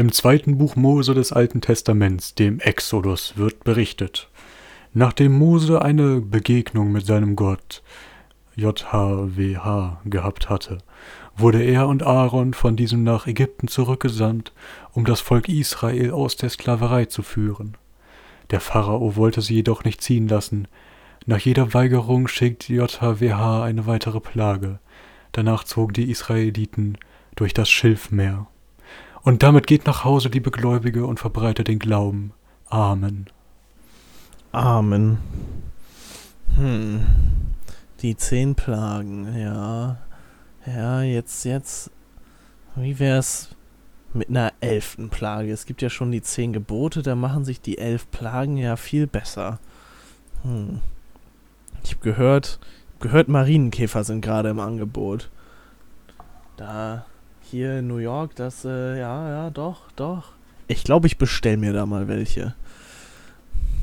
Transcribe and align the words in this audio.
Im 0.00 0.12
zweiten 0.12 0.56
Buch 0.56 0.76
Mose 0.76 1.12
des 1.12 1.30
Alten 1.30 1.60
Testaments, 1.60 2.34
dem 2.34 2.58
Exodus, 2.58 3.36
wird 3.36 3.64
berichtet, 3.64 4.30
nachdem 4.94 5.32
Mose 5.32 5.82
eine 5.82 6.22
Begegnung 6.22 6.90
mit 6.90 7.04
seinem 7.04 7.36
Gott 7.36 7.82
JHWH 8.56 10.00
gehabt 10.06 10.48
hatte, 10.48 10.78
wurde 11.36 11.62
er 11.62 11.86
und 11.86 12.02
Aaron 12.02 12.54
von 12.54 12.76
diesem 12.76 13.04
nach 13.04 13.26
Ägypten 13.26 13.68
zurückgesandt, 13.68 14.54
um 14.92 15.04
das 15.04 15.20
Volk 15.20 15.50
Israel 15.50 16.12
aus 16.12 16.34
der 16.34 16.48
Sklaverei 16.48 17.04
zu 17.04 17.22
führen. 17.22 17.76
Der 18.52 18.60
Pharao 18.60 19.16
wollte 19.16 19.42
sie 19.42 19.56
jedoch 19.56 19.84
nicht 19.84 20.00
ziehen 20.00 20.28
lassen. 20.28 20.66
Nach 21.26 21.40
jeder 21.40 21.74
Weigerung 21.74 22.26
schickt 22.26 22.70
JHWH 22.70 23.64
eine 23.64 23.86
weitere 23.86 24.20
Plage. 24.20 24.78
Danach 25.32 25.64
zogen 25.64 25.92
die 25.92 26.10
Israeliten 26.10 26.96
durch 27.36 27.52
das 27.52 27.68
Schilfmeer. 27.68 28.46
Und 29.22 29.42
damit 29.42 29.66
geht 29.66 29.86
nach 29.86 30.04
Hause, 30.04 30.28
liebe 30.28 30.50
Gläubige, 30.50 31.06
und 31.06 31.20
verbreitet 31.20 31.68
den 31.68 31.78
Glauben. 31.78 32.32
Amen. 32.68 33.26
Amen. 34.52 35.18
Hm. 36.56 37.06
Die 38.00 38.16
zehn 38.16 38.54
Plagen, 38.54 39.36
ja. 39.38 39.98
Ja, 40.66 41.02
jetzt, 41.02 41.44
jetzt. 41.44 41.90
Wie 42.76 42.98
wär's 42.98 43.50
mit 44.14 44.30
einer 44.30 44.52
elften 44.60 45.10
Plage? 45.10 45.52
Es 45.52 45.66
gibt 45.66 45.82
ja 45.82 45.90
schon 45.90 46.10
die 46.10 46.22
zehn 46.22 46.52
Gebote, 46.52 47.02
da 47.02 47.14
machen 47.14 47.44
sich 47.44 47.60
die 47.60 47.78
elf 47.78 48.10
Plagen 48.10 48.56
ja 48.56 48.76
viel 48.76 49.06
besser. 49.06 49.58
Hm. 50.42 50.80
Ich 51.84 51.92
habe 51.92 52.02
gehört, 52.02 52.58
gehört, 53.00 53.28
Marienkäfer 53.28 54.04
sind 54.04 54.22
gerade 54.22 54.50
im 54.50 54.60
Angebot. 54.60 55.30
Da 56.56 57.04
hier 57.50 57.80
in 57.80 57.88
New 57.88 57.98
York, 57.98 58.36
das, 58.36 58.64
äh, 58.64 58.98
ja, 58.98 59.28
ja, 59.28 59.50
doch, 59.50 59.90
doch. 59.96 60.32
Ich 60.68 60.84
glaube, 60.84 61.08
ich 61.08 61.18
bestell 61.18 61.56
mir 61.56 61.72
da 61.72 61.84
mal 61.84 62.06
welche. 62.06 62.54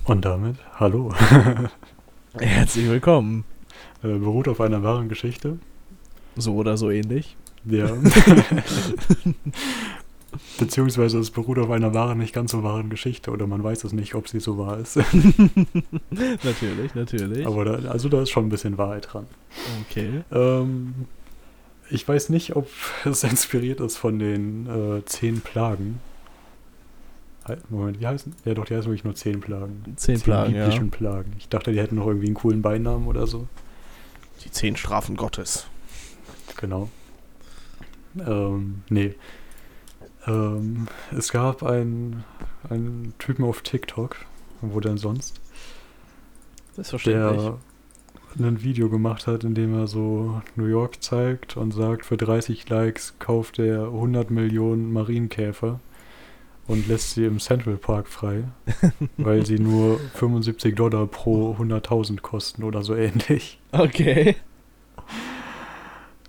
Und 0.06 0.24
damit, 0.24 0.56
hallo. 0.76 1.14
Herzlich 2.40 2.88
willkommen. 2.88 3.44
Äh, 4.04 4.20
beruht 4.20 4.48
auf 4.48 4.62
einer 4.62 4.84
wahren 4.84 5.10
Geschichte. 5.10 5.60
So 6.38 6.56
oder 6.56 6.78
so 6.78 6.90
ähnlich. 6.90 7.36
Ja. 7.66 7.90
Beziehungsweise 10.60 11.20
es 11.20 11.32
beruht 11.32 11.60
auf 11.60 11.70
einer 11.70 11.94
wahren, 11.94 12.20
nicht 12.20 12.34
ganz 12.34 12.52
so 12.52 12.64
wahren 12.64 12.90
Geschichte 12.90 13.32
oder 13.32 13.48
man 13.48 13.64
weiß 13.64 13.84
es 13.84 13.92
nicht, 13.92 14.16
ob 14.16 14.30
sie 14.30 14.40
so 14.40 14.58
wahr 14.58 14.78
ist. 14.80 14.96
natürlich, 16.44 16.96
natürlich. 16.96 17.46
Aber 17.46 17.66
da, 17.66 17.90
also 17.90 18.08
da 18.08 18.22
ist 18.22 18.30
schon 18.30 18.46
ein 18.46 18.50
bisschen 18.50 18.78
Wahrheit 18.78 19.10
dran. 19.12 19.28
Okay. 19.90 20.22
Ähm, 20.32 20.94
ich 21.90 22.08
weiß 22.08 22.30
nicht, 22.30 22.56
ob 22.56 22.70
es 23.06 23.24
inspiriert 23.24 23.80
ist 23.80 23.98
von 23.98 24.20
den 24.20 24.68
äh, 24.68 25.06
zehn 25.06 25.42
Plagen. 25.42 26.00
Moment, 27.70 28.02
wie 28.02 28.08
heißen? 28.08 28.36
Ja, 28.44 28.54
doch, 28.54 28.66
die 28.66 28.76
heißen 28.76 28.88
wirklich 28.90 29.06
nur 29.06 29.16
zehn 29.16 29.40
Plagen. 29.40 29.94
Zehn, 29.96 30.20
Plagen, 30.20 30.54
ja. 30.54 30.66
biblischen 30.66 30.92
Plagen. 30.92 31.34
Ich 31.38 31.48
dachte, 31.48 31.72
die 31.72 31.80
hätten 31.80 31.96
noch 31.96 32.08
irgendwie 32.08 32.26
einen 32.26 32.36
coolen 32.36 32.62
Beinamen 32.62 33.08
oder 33.08 33.26
so. 33.26 33.48
Die 34.44 34.52
zehn 34.52 34.76
Strafen 34.76 35.16
Gottes. 35.16 35.68
Genau. 36.58 36.90
Ähm, 38.20 38.84
nee. 38.90 39.16
Ähm, 40.26 40.88
es 41.16 41.32
gab 41.32 41.64
einen, 41.64 42.26
einen 42.70 43.14
Typen 43.18 43.46
auf 43.46 43.62
TikTok, 43.62 44.18
wo 44.62 44.82
denn 44.82 44.98
sonst, 44.98 45.40
Selbstverständlich. 46.76 47.44
der 47.44 47.58
ein 48.40 48.64
Video 48.64 48.90
gemacht 48.90 49.28
hat, 49.28 49.44
in 49.44 49.56
dem 49.56 49.74
er 49.74 49.88
so 49.88 50.42
New 50.56 50.66
York 50.66 51.04
zeigt 51.04 51.58
und 51.58 51.72
sagt, 51.72 52.06
für 52.06 52.18
30 52.18 52.68
Likes 52.70 53.16
kauft 53.20 53.60
er 53.60 53.86
100 53.86 54.32
Millionen 54.32 54.92
Marienkäfer 54.94 55.80
und 56.68 56.88
lässt 56.88 57.12
sie 57.14 57.26
im 57.26 57.40
Central 57.40 57.78
Park 57.78 58.08
frei, 58.08 58.44
weil 59.18 59.46
sie 59.46 59.60
nur 59.60 60.00
75 60.16 60.76
Dollar 60.76 61.08
pro 61.08 61.56
100.000 61.56 62.22
kosten 62.22 62.64
oder 62.64 62.84
so 62.84 62.96
ähnlich. 62.96 63.60
Okay. 63.72 64.36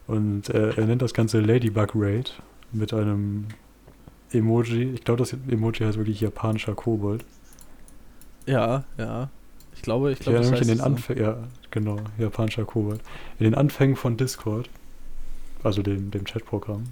Und 0.07 0.49
äh, 0.51 0.71
er 0.71 0.87
nennt 0.87 1.03
das 1.03 1.13
Ganze 1.13 1.41
Ladybug 1.41 1.91
Raid 1.95 2.41
mit 2.73 2.95
einem 2.95 3.47
Emoji. 4.33 4.93
Ich 4.95 5.05
glaube, 5.05 5.19
das 5.19 5.33
Emoji 5.49 5.85
heißt 5.85 5.99
wirklich 5.99 6.21
japanischer 6.21 6.75
Kobold. 6.75 7.25
Ja, 8.47 8.85
ja. 8.97 9.29
Ich 9.79 9.83
glaube, 9.83 10.11
ich 10.11 10.19
Ich 10.19 10.25
glaube, 10.25 10.39
erinnere 10.39 10.59
das 10.59 10.61
mich 10.61 10.69
in 10.69 10.77
den. 10.77 10.85
Anfängen, 10.85 11.23
ja, 11.23 11.37
genau, 11.71 11.97
japanischer 12.19 12.65
Kobold. 12.65 13.01
In 13.39 13.45
den 13.45 13.55
Anfängen 13.55 13.95
von 13.95 14.17
Discord, 14.17 14.69
also 15.63 15.83
dem, 15.83 16.11
dem 16.11 16.25
Chatprogramm, 16.25 16.83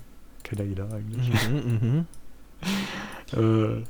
kennt 0.45 0.61
ja 0.61 0.67
jeder 0.67 0.89
eigentlich. 0.93 1.29
Mhm, 1.51 1.79
mhm. 1.83 2.07
Äh, 3.33 3.83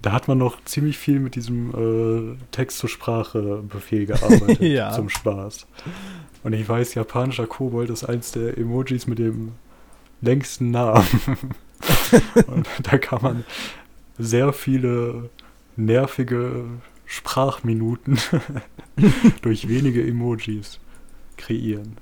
da 0.00 0.12
hat 0.12 0.28
man 0.28 0.38
noch 0.38 0.62
ziemlich 0.64 0.96
viel 0.96 1.18
mit 1.18 1.34
diesem 1.34 1.70
äh, 1.74 2.36
Text-zu-Sprache-Befehl 2.52 4.06
gearbeitet 4.06 4.60
Ja. 4.60 4.92
zum 4.92 5.08
Spaß. 5.08 5.66
Und 6.44 6.52
ich 6.52 6.68
weiß, 6.68 6.94
japanischer 6.94 7.48
Kobold 7.48 7.90
ist 7.90 8.04
eins 8.04 8.30
der 8.30 8.56
Emojis 8.56 9.08
mit 9.08 9.18
dem 9.18 9.54
längsten 10.20 10.70
Namen. 10.70 11.04
Und 12.46 12.68
da 12.84 12.96
kann 12.96 13.22
man 13.22 13.44
sehr 14.18 14.52
viele 14.52 15.30
nervige 15.74 16.64
Sprachminuten 17.10 18.18
durch 19.42 19.66
wenige 19.66 20.06
Emojis 20.06 20.78
kreieren. 21.38 21.96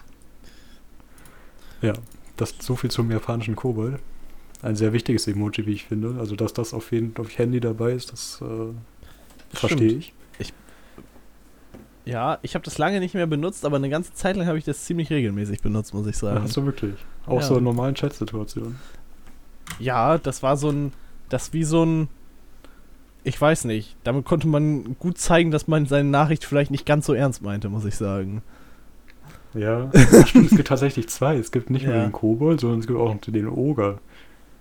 Ja, 1.81 1.93
das 2.37 2.55
so 2.61 2.75
viel 2.77 2.91
zum 2.91 3.11
japanischen 3.11 3.55
Kobold. 3.55 4.00
Ein 4.62 4.75
sehr 4.75 4.93
wichtiges 4.93 5.28
Emoji, 5.28 5.65
wie 5.67 5.72
ich 5.75 5.84
finde. 5.84 6.17
Also, 6.19 6.34
dass 6.34 6.53
das 6.53 6.75
auf 6.75 6.91
jeden 6.91 7.17
auf 7.19 7.39
Handy 7.39 7.61
dabei 7.61 7.93
ist, 7.93 8.11
das 8.11 8.41
äh, 8.43 9.56
verstehe 9.56 10.03
Stimmt. 10.03 10.12
ich. 10.39 10.53
Ja, 12.05 12.38
ich 12.43 12.55
habe 12.55 12.65
das 12.65 12.78
lange 12.78 13.00
nicht 13.00 13.15
mehr 13.15 13.27
benutzt, 13.27 13.65
aber 13.65 13.77
eine 13.77 13.88
ganze 13.91 14.12
Zeit 14.15 14.37
lang 14.37 14.47
habe 14.47 14.59
ich 14.59 14.65
das 14.65 14.84
ziemlich 14.84 15.11
regelmäßig 15.11 15.61
benutzt, 15.61 15.93
muss 15.93 16.06
ich 16.06 16.15
Ja, 16.17 16.21
sagen. 16.21 16.43
hast 16.43 16.56
du 16.56 16.65
wirklich. 16.65 16.94
Auch 17.27 17.41
Ja. 17.41 17.47
so 17.47 17.59
in 17.59 17.65
normalen 17.65 17.94
Chat-Situationen. 17.97 18.78
Ja, 19.81 20.17
das 20.19 20.43
war 20.43 20.56
so 20.56 20.71
ein, 20.71 20.93
das 21.28 21.53
wie 21.53 21.65
so 21.65 21.84
ein, 21.84 22.09
ich 23.26 23.41
weiß 23.41 23.64
nicht, 23.64 23.97
damit 24.04 24.25
konnte 24.25 24.47
man 24.47 24.97
gut 24.98 25.19
zeigen, 25.19 25.50
dass 25.50 25.66
man 25.69 25.87
seine 25.87 26.09
Nachricht 26.09 26.44
vielleicht 26.44 26.70
nicht 26.70 26.87
ganz 26.87 27.06
so 27.06 27.12
ernst 27.12 27.42
meinte, 27.42 27.69
muss 27.69 27.84
ich 27.84 27.97
sagen. 27.97 28.42
Ja, 29.54 29.91
stimmt, 30.26 30.47
es 30.50 30.56
gibt 30.56 30.69
tatsächlich 30.69 31.09
zwei. 31.09 31.37
Es 31.37 31.50
gibt 31.50 31.70
nicht 31.70 31.87
nur 31.87 31.94
Ja. 31.94 32.03
den 32.04 32.12
Kobold, 32.12 32.60
sondern 32.60 32.81
es 32.81 32.87
gibt 32.87 32.98
auch 32.98 33.16
den 33.16 33.48
Oger. 33.48 33.98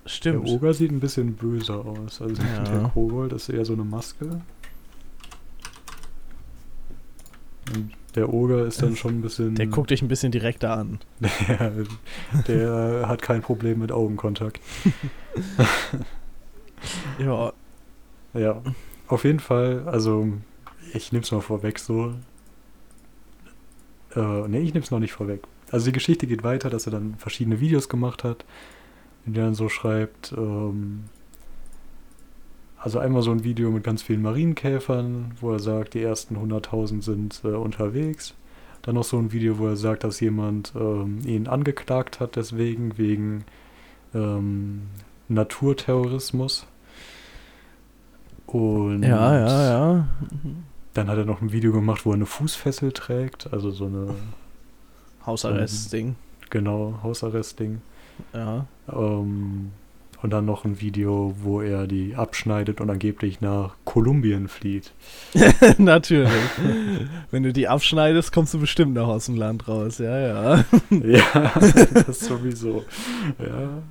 Stimmt. 0.06 0.48
Der 0.48 0.54
Oger 0.56 0.74
sieht 0.74 0.92
ein 0.92 1.00
bisschen 1.00 1.34
böser 1.34 1.86
aus. 1.86 2.22
Also 2.22 2.42
Ja. 2.42 2.64
der 2.64 2.90
Kobold 2.94 3.34
ist 3.34 3.50
eher 3.50 3.66
so 3.66 3.74
eine 3.74 3.84
Maske. 3.84 4.42
Und 7.76 7.92
der 8.16 8.32
Oger 8.34 8.66
ist 8.66 8.82
dann 8.82 8.96
schon 8.96 9.16
ein 9.16 9.22
bisschen. 9.22 9.56
Der 9.56 9.68
guckt 9.68 9.90
dich 9.90 10.02
ein 10.02 10.08
bisschen 10.08 10.32
direkter 10.32 10.78
an. 10.78 11.00
Der, 11.20 11.72
der 12.48 13.06
hat 13.10 13.22
kein 13.22 13.42
Problem 13.42 13.80
mit 13.80 13.92
Augenkontakt. 13.92 14.60
Ja, 17.18 17.52
Ja, 18.36 18.62
auf 19.08 19.24
jeden 19.24 19.40
Fall, 19.40 19.84
also 19.88 20.28
ich 20.94 21.12
nehme 21.12 21.24
es 21.24 21.32
mal 21.32 21.42
vorweg 21.42 21.80
so. 21.80 22.14
Äh, 24.14 24.48
ne, 24.48 24.60
ich 24.60 24.74
nehme 24.74 24.84
es 24.84 24.92
noch 24.92 25.00
nicht 25.00 25.14
vorweg. 25.14 25.42
Also 25.72 25.86
die 25.86 25.94
Geschichte 25.94 26.28
geht 26.28 26.44
weiter, 26.44 26.70
dass 26.70 26.86
er 26.86 26.92
dann 26.92 27.16
verschiedene 27.16 27.60
Videos 27.60 27.88
gemacht 27.88 28.24
hat, 28.24 28.46
in 29.26 29.34
denen 29.34 29.54
er 29.54 29.56
so 29.56 29.70
schreibt, 29.70 30.34
ähm, 30.38 31.06
also 32.78 33.00
einmal 33.00 33.24
so 33.24 33.32
ein 33.32 33.44
Video 33.44 33.72
mit 33.72 33.84
ganz 33.84 34.04
vielen 34.04 34.22
Marienkäfern, 34.22 35.32
wo 35.42 35.52
er 35.54 35.60
sagt, 35.60 35.96
die 35.96 36.04
ersten 36.04 36.36
100.000 36.36 37.02
sind 37.02 37.42
äh, 37.44 37.48
unterwegs. 37.48 38.36
Dann 38.84 38.96
noch 38.96 39.04
so 39.04 39.18
ein 39.18 39.32
Video, 39.32 39.58
wo 39.58 39.68
er 39.68 39.76
sagt, 39.76 40.04
dass 40.04 40.20
jemand 40.20 40.74
ähm, 40.76 41.20
ihn 41.26 41.48
angeklagt 41.48 42.20
hat, 42.20 42.36
deswegen 42.36 42.98
wegen 42.98 43.46
ähm, 44.14 44.84
Naturterrorismus. 45.30 46.68
Und 48.56 49.04
ja, 49.04 49.38
ja, 49.38 49.64
ja. 49.70 50.08
dann 50.94 51.10
hat 51.10 51.18
er 51.18 51.26
noch 51.26 51.42
ein 51.42 51.52
Video 51.52 51.74
gemacht, 51.74 52.06
wo 52.06 52.12
er 52.12 52.16
eine 52.16 52.26
Fußfessel 52.26 52.94
trägt, 52.94 53.52
also 53.52 53.70
so 53.70 53.88
eine, 53.88 54.16
Hausarrest-Ding. 55.26 56.16
genau, 56.50 56.98
Hausarrest-Ding. 57.04 57.82
Ja. 58.34 58.66
Ähm, 58.88 59.72
und 60.22 60.30
dann 60.30 60.46
noch 60.46 60.64
ein 60.64 60.80
Video, 60.80 61.36
wo 61.42 61.60
er 61.60 61.86
die 61.86 62.16
abschneidet 62.16 62.80
und 62.80 62.90
angeblich 62.90 63.42
nach 63.42 63.76
Kolumbien 63.84 64.48
flieht. 64.48 64.94
Natürlich. 65.78 66.32
Wenn 67.32 67.44
du 67.44 67.52
die 67.52 67.68
abschneidest, 67.68 68.32
kommst 68.32 68.54
du 68.54 68.60
bestimmt 68.60 68.94
noch 68.94 69.10
aus 69.10 69.26
dem 69.26 69.36
Land 69.36 69.68
raus. 69.68 69.98
Ja, 69.98 70.18
ja. 70.18 70.66
ja, 70.92 71.52
das 72.08 72.22
sowieso. 72.22 72.86
Ja. 73.38 73.84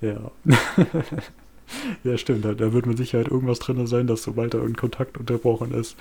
Ja. 0.00 0.30
ja, 2.04 2.16
stimmt. 2.18 2.44
Da, 2.44 2.54
da 2.54 2.72
wird 2.72 2.86
mit 2.86 2.98
Sicherheit 2.98 3.28
irgendwas 3.28 3.58
drin 3.58 3.86
sein, 3.86 4.06
dass 4.06 4.22
sobald 4.22 4.54
da 4.54 4.58
irgendein 4.58 4.80
Kontakt 4.80 5.18
unterbrochen 5.18 5.72
ist, 5.72 5.96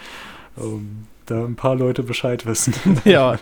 ähm, 0.57 1.07
da 1.25 1.45
ein 1.45 1.56
paar 1.56 1.75
Leute 1.75 2.04
Bescheid 2.04 2.45
wissen. 2.45 2.74
ja, 3.06 3.38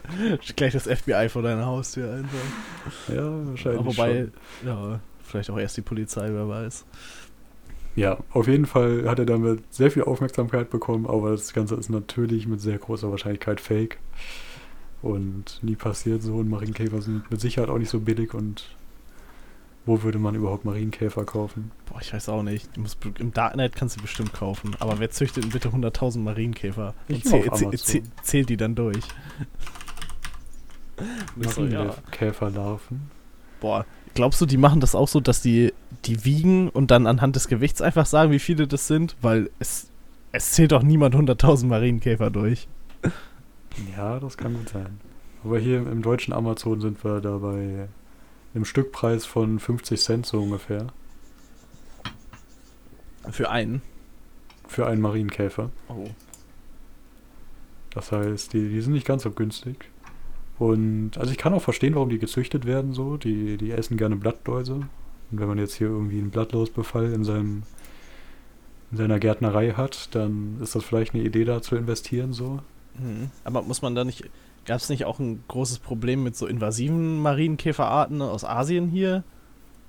gleich 0.55 0.73
das 0.73 0.83
FBI 0.83 1.29
vor 1.29 1.41
deiner 1.41 1.65
Haustür 1.65 2.11
einfach. 2.13 3.15
ja, 3.15 3.47
wahrscheinlich. 3.47 3.79
Aber 3.79 3.89
wobei, 3.89 4.27
schon. 4.61 4.67
ja, 4.67 4.99
Vielleicht 5.27 5.49
auch 5.49 5.59
erst 5.59 5.75
die 5.77 5.81
Polizei, 5.81 6.29
wer 6.31 6.47
weiß. 6.47 6.85
Ja, 7.95 8.17
auf 8.31 8.47
jeden 8.47 8.65
Fall 8.65 9.09
hat 9.09 9.19
er 9.19 9.25
damit 9.25 9.61
sehr 9.73 9.91
viel 9.91 10.03
Aufmerksamkeit 10.03 10.69
bekommen, 10.69 11.05
aber 11.05 11.31
das 11.31 11.53
Ganze 11.53 11.75
ist 11.75 11.89
natürlich 11.89 12.47
mit 12.47 12.61
sehr 12.61 12.77
großer 12.77 13.11
Wahrscheinlichkeit 13.11 13.59
fake. 13.59 13.97
Und 15.01 15.59
nie 15.61 15.75
passiert 15.75 16.23
so. 16.23 16.35
Und 16.35 16.49
Marienkäfer 16.49 17.01
sind 17.01 17.29
mit 17.29 17.41
Sicherheit 17.41 17.69
auch 17.69 17.77
nicht 17.77 17.89
so 17.89 17.99
billig. 17.99 18.33
Und 18.33 18.75
wo 19.87 20.03
würde 20.03 20.19
man 20.19 20.35
überhaupt 20.35 20.65
Marienkäfer 20.65 21.23
kaufen? 21.23 21.71
Boah, 21.85 21.99
ich 22.01 22.13
weiß 22.13 22.29
auch 22.29 22.43
nicht. 22.43 22.75
Du 22.75 22.81
musst, 22.81 22.97
Im 23.19 23.33
Darknet 23.33 23.75
kannst 23.75 23.97
du 23.97 24.01
bestimmt 24.01 24.33
kaufen. 24.33 24.75
Aber 24.79 24.99
wer 24.99 25.09
züchtet 25.09 25.45
denn 25.45 25.51
bitte 25.51 25.69
100.000 25.69 26.19
Marienkäfer? 26.19 26.93
Ich 27.07 27.23
und 27.25 27.31
zäh 27.31 27.49
auf 27.49 27.57
zäh 27.57 27.65
Amazon. 27.65 27.85
zäh 27.85 28.03
zählt 28.21 28.49
die 28.49 28.57
dann 28.57 28.75
durch. 28.75 29.03
So, 31.39 31.63
ja. 31.65 31.83
Marienkäferlarven. 31.85 33.11
Boah, 33.59 33.85
glaubst 34.15 34.41
du, 34.41 34.47
die 34.47 34.57
machen 34.57 34.79
das 34.79 34.95
auch 34.95 35.07
so, 35.07 35.19
dass 35.19 35.43
die 35.43 35.71
die 36.05 36.25
wiegen 36.25 36.69
und 36.69 36.89
dann 36.89 37.05
anhand 37.05 37.35
des 37.35 37.47
Gewichts 37.47 37.83
einfach 37.83 38.07
sagen, 38.07 38.31
wie 38.31 38.39
viele 38.39 38.67
das 38.67 38.87
sind? 38.87 39.15
Weil 39.21 39.51
es, 39.59 39.91
es 40.31 40.53
zählt 40.53 40.71
doch 40.71 40.81
niemand 40.81 41.13
100.000 41.13 41.67
Marienkäfer 41.67 42.31
durch. 42.31 42.67
Ja, 43.95 44.19
das 44.19 44.37
kann 44.37 44.55
gut 44.55 44.69
sein. 44.69 44.99
Aber 45.43 45.59
hier 45.59 45.77
im 45.77 46.01
deutschen 46.01 46.33
Amazon 46.33 46.81
sind 46.81 47.03
wir 47.03 47.21
da 47.21 47.41
einem 48.57 48.65
Stückpreis 48.65 49.25
von 49.25 49.59
50 49.59 49.99
Cent 49.99 50.25
so 50.25 50.41
ungefähr. 50.41 50.87
Für 53.29 53.49
einen. 53.49 53.81
Für 54.67 54.87
einen 54.87 55.01
Marienkäfer. 55.01 55.71
Oh. 55.87 56.09
Das 57.91 58.11
heißt, 58.11 58.53
die, 58.53 58.69
die 58.69 58.81
sind 58.81 58.93
nicht 58.93 59.07
ganz 59.07 59.23
so 59.23 59.31
günstig. 59.31 59.89
Und 60.59 61.17
also 61.17 61.31
ich 61.31 61.37
kann 61.37 61.53
auch 61.53 61.61
verstehen, 61.61 61.95
warum 61.95 62.09
die 62.09 62.19
gezüchtet 62.19 62.65
werden 62.65 62.93
so. 62.93 63.17
Die, 63.17 63.57
die 63.57 63.71
essen 63.71 63.97
gerne 63.97 64.15
Blattläuse. 64.15 64.73
Und 64.75 65.39
wenn 65.39 65.47
man 65.47 65.57
jetzt 65.57 65.75
hier 65.75 65.87
irgendwie 65.87 66.19
einen 66.19 66.31
Blattlausbefall 66.31 67.13
in 67.13 67.23
seinem 67.23 67.63
in 68.91 68.97
seiner 68.97 69.19
Gärtnerei 69.19 69.71
hat, 69.71 70.15
dann 70.15 70.59
ist 70.61 70.73
das 70.73 70.83
vielleicht 70.83 71.13
eine 71.13 71.23
Idee 71.23 71.43
da 71.43 71.61
zu 71.61 71.75
investieren 71.75 72.31
so. 72.31 72.59
Hm. 72.97 73.29
Aber 73.43 73.61
muss 73.61 73.81
man 73.81 73.95
da 73.95 74.03
nicht. 74.03 74.29
Gab 74.67 74.77
es 74.77 74.89
nicht 74.89 75.05
auch 75.05 75.17
ein 75.17 75.43
großes 75.47 75.79
Problem 75.79 76.23
mit 76.23 76.35
so 76.35 76.45
invasiven 76.45 77.21
Marienkäferarten 77.21 78.21
aus 78.21 78.43
Asien 78.43 78.89
hier? 78.89 79.23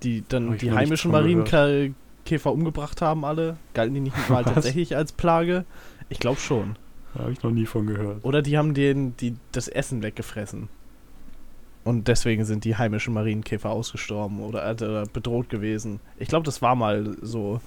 Die 0.04 0.22
dann 0.26 0.52
ich 0.52 0.60
die 0.60 0.70
heimischen. 0.70 1.10
Marienkäfer 1.10 2.52
umgebracht 2.52 3.02
haben, 3.02 3.24
alle? 3.24 3.56
Galten 3.74 3.94
die 3.94 4.00
nicht 4.00 4.16
mal 4.30 4.46
Was? 4.46 4.54
tatsächlich 4.54 4.96
als 4.96 5.10
Plage? 5.10 5.64
Ich 6.08 6.20
glaube 6.20 6.38
schon. 6.38 6.76
Habe 7.18 7.32
ich 7.32 7.42
noch 7.42 7.50
nie 7.50 7.66
von 7.66 7.88
gehört. 7.88 8.24
Oder 8.24 8.40
die 8.40 8.56
haben 8.56 8.72
den, 8.72 9.16
die, 9.16 9.34
das 9.50 9.66
Essen 9.66 10.02
weggefressen. 10.02 10.68
Und 11.82 12.06
deswegen 12.06 12.44
sind 12.44 12.64
die 12.64 12.76
heimischen 12.76 13.14
Marienkäfer 13.14 13.70
ausgestorben 13.70 14.40
oder, 14.40 14.70
oder 14.70 15.06
bedroht 15.06 15.48
gewesen. 15.48 15.98
Ich 16.18 16.28
glaube, 16.28 16.44
das 16.44 16.62
war 16.62 16.76
mal 16.76 17.16
so. 17.20 17.60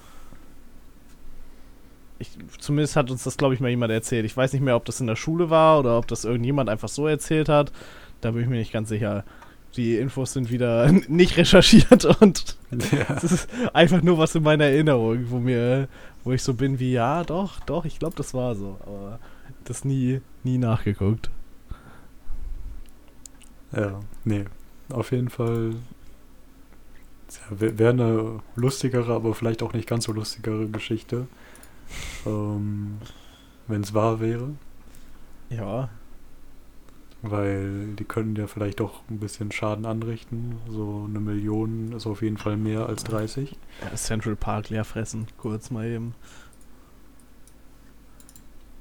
Ich, 2.21 2.29
zumindest 2.59 2.95
hat 2.95 3.09
uns 3.09 3.23
das, 3.23 3.35
glaube 3.35 3.55
ich, 3.55 3.59
mal 3.59 3.69
jemand 3.69 3.91
erzählt. 3.91 4.25
Ich 4.25 4.37
weiß 4.37 4.53
nicht 4.53 4.61
mehr, 4.61 4.75
ob 4.75 4.85
das 4.85 5.01
in 5.01 5.07
der 5.07 5.15
Schule 5.15 5.49
war 5.49 5.79
oder 5.79 5.97
ob 5.97 6.07
das 6.07 6.23
irgendjemand 6.23 6.69
einfach 6.69 6.87
so 6.87 7.07
erzählt 7.07 7.49
hat. 7.49 7.71
Da 8.21 8.31
bin 8.31 8.43
ich 8.43 8.47
mir 8.47 8.57
nicht 8.57 8.71
ganz 8.71 8.89
sicher. 8.89 9.23
Die 9.75 9.95
Infos 9.97 10.33
sind 10.33 10.51
wieder 10.51 10.91
nicht 11.07 11.37
recherchiert 11.37 12.05
und 12.05 12.57
Ja. 12.91 13.15
es 13.15 13.23
ist 13.23 13.49
einfach 13.73 14.01
nur 14.03 14.17
was 14.19 14.35
in 14.35 14.43
meiner 14.43 14.65
Erinnerung, 14.65 15.31
wo 15.31 15.39
mir, 15.39 15.87
wo 16.23 16.31
ich 16.31 16.43
so 16.43 16.53
bin 16.53 16.79
wie, 16.79 16.91
ja, 16.93 17.23
doch, 17.23 17.59
doch, 17.61 17.85
ich 17.85 17.97
glaube, 17.97 18.15
das 18.15 18.33
war 18.33 18.55
so. 18.55 18.77
Aber 18.85 19.19
das 19.63 19.83
nie, 19.83 20.21
nie 20.43 20.57
nachgeguckt. 20.59 21.29
Ja, 23.75 23.99
nee. 24.25 24.45
Auf 24.89 25.11
jeden 25.11 25.29
Fall 25.29 25.73
wäre 27.49 27.79
wär 27.79 27.89
eine 27.91 28.39
lustigere, 28.55 29.13
aber 29.13 29.33
vielleicht 29.33 29.63
auch 29.63 29.73
nicht 29.73 29.87
ganz 29.87 30.03
so 30.05 30.11
lustigere 30.11 30.67
Geschichte. 30.67 31.27
Ähm, 32.25 32.97
Wenn 33.67 33.81
es 33.81 33.93
wahr 33.93 34.19
wäre. 34.19 34.49
Ja, 35.49 35.89
Weil 37.21 37.93
die 37.95 38.05
können 38.05 38.35
ja 38.35 38.47
vielleicht 38.47 38.79
doch 38.79 39.01
ein 39.09 39.19
bisschen 39.19 39.51
Schaden 39.51 39.85
anrichten. 39.85 40.57
So 40.69 41.05
eine 41.07 41.19
Million 41.19 41.91
ist 41.91 42.07
auf 42.07 42.21
jeden 42.21 42.37
Fall 42.37 42.57
mehr 42.57 42.87
als 42.87 43.03
30. 43.03 43.57
Ja, 43.81 43.95
Central 43.95 44.35
Park 44.35 44.69
leer 44.69 44.85
fressen, 44.85 45.27
kurz 45.37 45.69
mal 45.69 45.85
eben. 45.85 46.15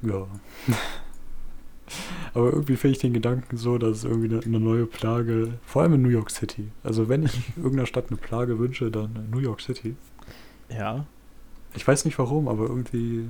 Ja. 0.02 0.26
Aber 2.34 2.52
irgendwie 2.52 2.76
finde 2.76 2.92
ich 2.92 3.00
den 3.00 3.12
Gedanken 3.12 3.56
so, 3.56 3.76
dass 3.76 3.98
es 3.98 4.04
irgendwie 4.04 4.28
eine, 4.32 4.44
eine 4.44 4.60
neue 4.60 4.86
Plage, 4.86 5.58
vor 5.64 5.82
allem 5.82 5.94
in 5.94 6.02
New 6.02 6.08
York 6.08 6.30
City. 6.30 6.70
Also 6.84 7.08
wenn 7.08 7.24
ich 7.24 7.42
irgendeiner 7.56 7.86
Stadt 7.86 8.06
eine 8.08 8.16
Plage 8.16 8.58
wünsche, 8.58 8.90
dann 8.90 9.28
New 9.30 9.40
York 9.40 9.60
City. 9.60 9.96
Ja, 10.68 11.06
Ich 11.74 11.86
weiß 11.86 12.04
nicht 12.04 12.18
warum, 12.18 12.48
aber 12.48 12.64
irgendwie. 12.64 13.28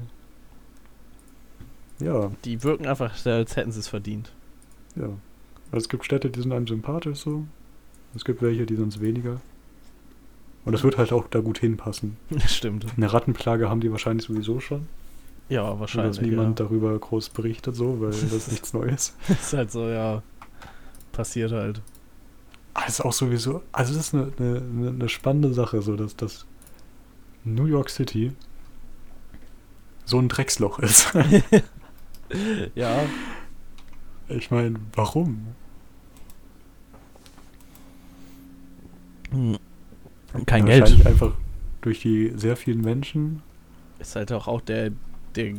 Ja, 1.99 2.31
die 2.45 2.63
wirken 2.63 2.87
einfach, 2.87 3.13
als 3.27 3.57
hätten 3.57 3.73
sie 3.73 3.81
es 3.81 3.89
verdient. 3.89 4.33
ja. 4.97 5.09
Also 5.73 5.85
es 5.85 5.89
gibt 5.89 6.05
Städte, 6.05 6.31
die 6.31 6.41
sind 6.41 6.51
einem 6.53 6.67
sympathisch 6.67 7.19
so. 7.21 7.45
Es 8.17 8.25
gibt 8.25 8.43
welche, 8.43 8.67
die 8.67 8.75
sind 8.75 8.89
es 8.93 9.01
weniger. 9.01 9.41
Und 10.65 10.73
das 10.73 10.83
wird 10.83 10.99
halt 10.99 11.13
auch 11.13 11.29
da 11.29 11.39
gut 11.39 11.59
hinpassen. 11.59 12.17
Stimmt. 12.49 12.87
Eine 12.97 13.13
Rattenplage 13.13 13.71
haben 13.71 13.81
die 13.81 13.93
wahrscheinlich 13.93 14.27
sowieso 14.27 14.59
schon. 14.59 14.89
Ja, 15.49 15.79
wahrscheinlich. 15.79 16.17
dass 16.17 16.27
niemand 16.27 16.59
ja. 16.59 16.65
darüber 16.67 16.99
groß 16.99 17.29
berichtet 17.29 17.77
so, 17.77 18.01
weil 18.01 18.11
das 18.11 18.23
ist 18.25 18.51
nichts 18.51 18.73
Neues. 18.75 19.15
ist 19.29 19.53
halt 19.53 19.71
so, 19.71 19.87
ja. 19.89 20.23
Passiert 21.13 21.53
halt. 21.53 21.81
Ist 22.89 23.05
auch 23.05 23.13
sowieso, 23.13 23.63
also 23.71 23.95
das 23.95 24.07
ist 24.09 24.15
eine, 24.15 24.33
eine, 24.39 24.57
eine- 24.59 24.89
eine 24.91 25.09
spannende 25.09 25.53
Sache, 25.55 25.83
so 25.83 25.95
dass 25.95 26.17
das 26.17 26.47
New 27.45 27.67
York 27.67 27.91
City 27.91 28.33
so 30.05 30.19
ein 30.19 30.29
Drecksloch 30.29 30.79
ist. 30.79 31.13
Ja, 32.77 33.01
Ich 34.29 34.53
meine, 34.53 34.77
warum? 34.95 35.49
hm. 39.31 39.59
kein 40.47 40.67
Geld. 40.67 41.05
einfach 41.07 41.33
durch 41.81 42.01
die 42.01 42.33
sehr 42.37 42.57
vielen 42.57 42.83
Menschen. 42.83 43.43
Ist 43.99 44.15
halt 44.15 44.33
auch, 44.33 44.47
auch 44.47 44.61
der, 44.61 44.93
der 45.35 45.55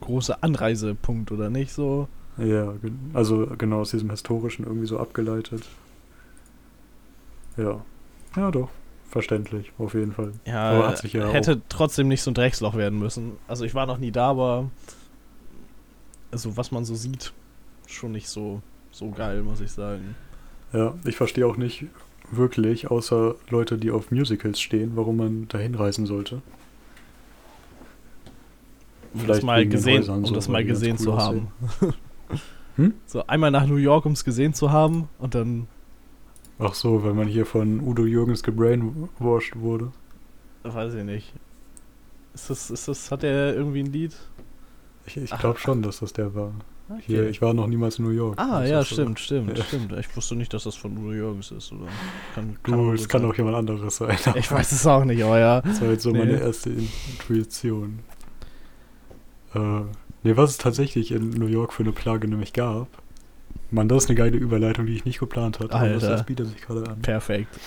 große 0.00 0.42
Anreisepunkt, 0.42 1.30
oder 1.30 1.48
nicht 1.48 1.72
so? 1.72 2.08
Ja, 2.38 2.74
also 3.12 3.46
genau 3.56 3.80
aus 3.82 3.92
diesem 3.92 4.10
historischen 4.10 4.64
irgendwie 4.64 4.86
so 4.86 4.98
abgeleitet. 4.98 5.62
Ja. 7.56 7.80
Ja, 8.34 8.50
doch. 8.50 8.70
Verständlich, 9.14 9.70
auf 9.78 9.94
jeden 9.94 10.10
Fall. 10.10 10.32
Ja, 10.44 10.92
hätte 11.30 11.62
trotzdem 11.68 12.08
nicht 12.08 12.20
so 12.20 12.32
ein 12.32 12.34
Drecksloch 12.34 12.74
werden 12.74 12.98
müssen. 12.98 13.34
Also 13.46 13.64
ich 13.64 13.72
war 13.72 13.86
noch 13.86 13.98
nie 13.98 14.10
da, 14.10 14.30
aber 14.30 14.72
also 16.32 16.56
was 16.56 16.72
man 16.72 16.84
so 16.84 16.96
sieht, 16.96 17.32
schon 17.86 18.10
nicht 18.10 18.28
so, 18.28 18.60
so 18.90 19.10
geil, 19.12 19.44
muss 19.44 19.60
ich 19.60 19.70
sagen. 19.70 20.16
Ja, 20.72 20.94
ich 21.04 21.14
verstehe 21.14 21.46
auch 21.46 21.56
nicht 21.56 21.84
wirklich, 22.32 22.90
außer 22.90 23.36
Leute, 23.50 23.78
die 23.78 23.92
auf 23.92 24.10
Musicals 24.10 24.60
stehen, 24.60 24.96
warum 24.96 25.18
man 25.18 25.46
da 25.46 25.58
hinreisen 25.58 26.06
sollte. 26.06 26.42
Um 29.12 29.20
Vielleicht 29.20 29.38
das 29.38 29.44
mal 29.44 29.64
gesehen, 29.64 30.00
Häusern 30.00 30.18
um 30.18 30.26
so, 30.26 30.34
das 30.34 30.48
mal 30.48 30.64
gesehen 30.64 30.96
cool 30.98 31.04
zu 31.04 31.16
haben. 31.16 31.48
Hm? 32.76 32.94
So 33.06 33.24
einmal 33.28 33.52
nach 33.52 33.66
New 33.66 33.76
York, 33.76 34.04
um 34.04 34.10
es 34.10 34.24
gesehen 34.24 34.52
zu 34.54 34.72
haben 34.72 35.08
und 35.18 35.36
dann, 35.36 35.68
Ach 36.58 36.74
so, 36.74 37.02
weil 37.04 37.14
man 37.14 37.26
hier 37.26 37.46
von 37.46 37.80
Udo 37.80 38.04
Jürgens 38.06 38.42
gebrainwashed 38.42 39.58
wurde. 39.58 39.90
weiß 40.62 40.94
ich 40.94 41.04
nicht. 41.04 41.32
Ist 42.34 42.50
das, 42.50 42.70
ist 42.70 42.88
das, 42.88 43.10
hat 43.10 43.22
er 43.24 43.54
irgendwie 43.54 43.80
ein 43.80 43.92
Lied? 43.92 44.14
Ich, 45.06 45.16
ich 45.16 45.30
glaube 45.38 45.58
schon, 45.58 45.82
dass 45.82 46.00
das 46.00 46.12
der 46.12 46.34
war. 46.34 46.52
Hier, 47.06 47.20
Okay. 47.20 47.30
ich 47.30 47.40
war 47.40 47.54
noch 47.54 47.66
niemals 47.66 47.98
in 47.98 48.04
New 48.04 48.10
York. 48.10 48.38
Ah, 48.38 48.62
ja, 48.64 48.80
so. 48.84 48.94
stimmt, 48.94 49.18
stimmt, 49.18 49.56
Ja. 49.56 49.64
stimmt. 49.64 49.92
Ich 49.98 50.14
wusste 50.16 50.36
nicht, 50.36 50.52
dass 50.52 50.64
das 50.64 50.76
von 50.76 50.96
Udo 50.98 51.12
Jürgens 51.12 51.50
ist, 51.50 51.72
oder? 51.72 51.86
Kann, 52.34 52.56
Du, 52.62 52.74
auch 52.74 52.92
es 52.92 53.08
kann 53.08 53.22
sein. 53.22 53.30
auch 53.30 53.34
jemand 53.36 53.56
anderes 53.56 53.96
sein. 53.96 54.16
Ich 54.34 54.50
weiß 54.50 54.72
es 54.72 54.86
auch 54.86 55.04
nicht, 55.04 55.22
aber 55.24 55.38
ja. 55.38 55.60
Das 55.62 55.80
war 55.80 55.88
jetzt 55.88 56.02
so 56.02 56.10
Nee. 56.10 56.18
meine 56.18 56.38
erste 56.40 56.70
Intuition. 56.70 58.00
Äh, 59.54 59.58
nee, 60.24 60.36
was 60.36 60.50
es 60.50 60.58
tatsächlich 60.58 61.10
in 61.12 61.30
New 61.30 61.46
York 61.46 61.72
für 61.72 61.82
eine 61.84 61.92
Plage 61.92 62.28
nämlich 62.28 62.52
gab. 62.52 62.88
Mann, 63.70 63.88
das 63.88 64.04
ist 64.04 64.10
eine 64.10 64.16
geile 64.16 64.36
Überleitung, 64.36 64.86
die 64.86 64.94
ich 64.94 65.04
nicht 65.04 65.18
geplant 65.18 65.58
hatte. 65.58 65.74
aber 65.74 65.88
das, 65.88 66.04
Alter. 66.04 66.16
das 66.16 66.26
bietet 66.26 66.48
sich 66.48 66.60
gerade 66.60 66.88
an. 66.88 67.02
Perfekt. 67.02 67.58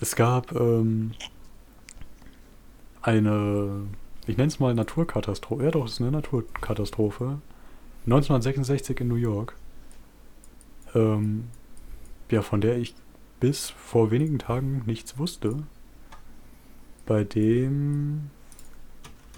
Es 0.00 0.16
gab 0.16 0.52
ähm, 0.52 1.12
eine, 3.02 3.86
ich 4.26 4.36
nenne 4.36 4.48
es 4.48 4.58
mal 4.60 4.74
Naturkatastrophe. 4.74 5.64
Ja 5.64 5.70
doch, 5.70 5.84
es 5.84 5.92
ist 5.92 6.00
eine 6.00 6.10
Naturkatastrophe. 6.10 7.38
1966 8.06 9.00
in 9.00 9.08
New 9.08 9.14
York. 9.16 9.54
Ähm, 10.94 11.48
ja, 12.30 12.42
von 12.42 12.60
der 12.60 12.76
ich 12.78 12.94
bis 13.40 13.70
vor 13.70 14.10
wenigen 14.10 14.38
Tagen 14.38 14.82
nichts 14.86 15.18
wusste. 15.18 15.64
Bei 17.06 17.24
dem, 17.24 18.30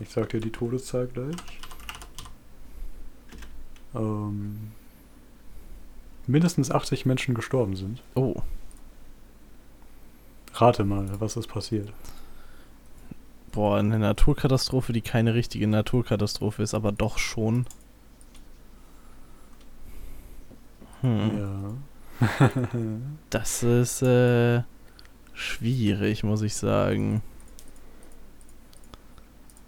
ich 0.00 0.10
sag 0.10 0.28
dir 0.28 0.40
die 0.40 0.50
Todeszahl 0.50 1.08
gleich. 1.08 1.36
Ähm, 3.94 4.70
mindestens 6.26 6.70
80 6.70 7.06
Menschen 7.06 7.34
gestorben 7.34 7.76
sind. 7.76 8.02
Oh, 8.14 8.42
Rate 10.60 10.84
mal, 10.84 11.08
was 11.20 11.36
ist 11.36 11.48
passiert. 11.48 11.92
Boah, 13.52 13.78
eine 13.78 13.98
Naturkatastrophe, 13.98 14.92
die 14.92 15.02
keine 15.02 15.34
richtige 15.34 15.66
Naturkatastrophe 15.66 16.62
ist, 16.62 16.74
aber 16.74 16.92
doch 16.92 17.18
schon. 17.18 17.66
Hm. 21.02 21.38
Ja. 21.38 21.60
Das 23.30 23.62
ist 23.62 24.00
äh, 24.00 24.62
schwierig, 25.34 26.24
muss 26.24 26.40
ich 26.40 26.54
sagen. 26.54 27.22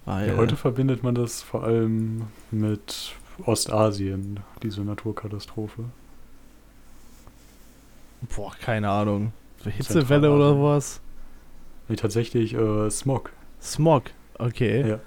Weil, 0.06 0.28
ja, 0.28 0.36
heute 0.36 0.56
verbindet 0.56 1.02
man 1.02 1.14
das 1.14 1.42
vor 1.42 1.64
allem 1.64 2.28
mit 2.50 3.14
Ostasien, 3.44 4.40
diese 4.62 4.80
Naturkatastrophe. 4.80 5.84
Boah, 8.34 8.52
keine 8.60 8.90
Ahnung. 8.90 9.32
Hitzewelle 9.64 10.32
oder 10.32 10.62
was? 10.62 11.00
Nee, 11.88 11.96
tatsächlich 11.96 12.54
äh, 12.54 12.90
Smog. 12.90 13.32
Smog, 13.60 14.04
okay. 14.38 14.88
Ja. 14.88 15.00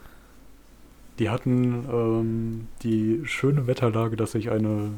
Die 1.19 1.29
hatten 1.29 1.85
ähm, 1.91 2.67
die 2.83 3.21
schöne 3.25 3.67
Wetterlage, 3.67 4.15
dass 4.17 4.31
sich 4.31 4.49
eine 4.51 4.91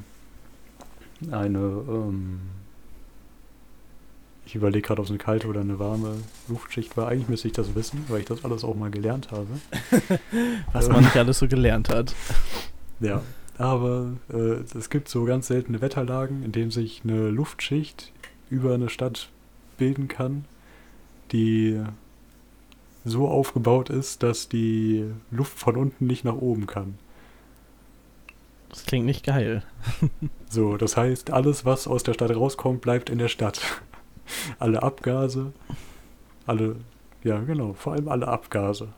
eine 1.31 1.59
ähm, 1.59 2.39
ich 4.45 4.55
überlege 4.55 4.87
gerade, 4.87 4.99
ob 4.99 5.05
es 5.05 5.11
eine 5.11 5.19
kalte 5.19 5.47
oder 5.47 5.61
eine 5.61 5.79
warme 5.79 6.15
Luftschicht 6.47 6.97
war. 6.97 7.07
Eigentlich 7.07 7.29
müsste 7.29 7.47
ich 7.47 7.53
das 7.53 7.75
wissen, 7.75 8.05
weil 8.09 8.19
ich 8.19 8.25
das 8.25 8.43
alles 8.43 8.63
auch 8.63 8.75
mal 8.75 8.91
gelernt 8.91 9.31
habe. 9.31 9.47
Was 10.73 10.89
man 10.89 11.03
nicht 11.03 11.15
alles 11.15 11.39
so 11.39 11.47
gelernt 11.47 11.89
hat. 11.89 12.13
Ja, 12.99 13.21
aber 13.57 14.13
äh, 14.31 14.63
es 14.77 14.89
gibt 14.89 15.09
so 15.09 15.25
ganz 15.25 15.47
seltene 15.47 15.81
Wetterlagen, 15.81 16.43
in 16.43 16.51
denen 16.51 16.71
sich 16.71 17.01
eine 17.03 17.29
Luftschicht 17.29 18.11
über 18.49 18.73
eine 18.73 18.89
Stadt 18.89 19.29
bilden 19.77 20.07
kann, 20.07 20.45
die 21.31 21.81
so 23.05 23.27
aufgebaut 23.27 23.89
ist, 23.89 24.23
dass 24.23 24.49
die 24.49 25.05
Luft 25.29 25.57
von 25.57 25.75
unten 25.75 26.07
nicht 26.07 26.23
nach 26.23 26.35
oben 26.35 26.67
kann. 26.67 26.97
Das 28.69 28.85
klingt 28.85 29.05
nicht 29.05 29.25
geil. 29.25 29.63
So, 30.49 30.77
das 30.77 30.97
heißt, 30.97 31.31
alles, 31.31 31.65
was 31.65 31.87
aus 31.87 32.03
der 32.03 32.13
Stadt 32.13 32.29
rauskommt, 32.35 32.81
bleibt 32.81 33.09
in 33.09 33.17
der 33.17 33.27
Stadt. 33.27 33.59
alle 34.59 34.83
Abgase, 34.83 35.51
alle, 36.45 36.75
ja 37.23 37.39
genau, 37.39 37.73
vor 37.73 37.93
allem 37.93 38.07
alle 38.07 38.27
Abgase. 38.27 38.89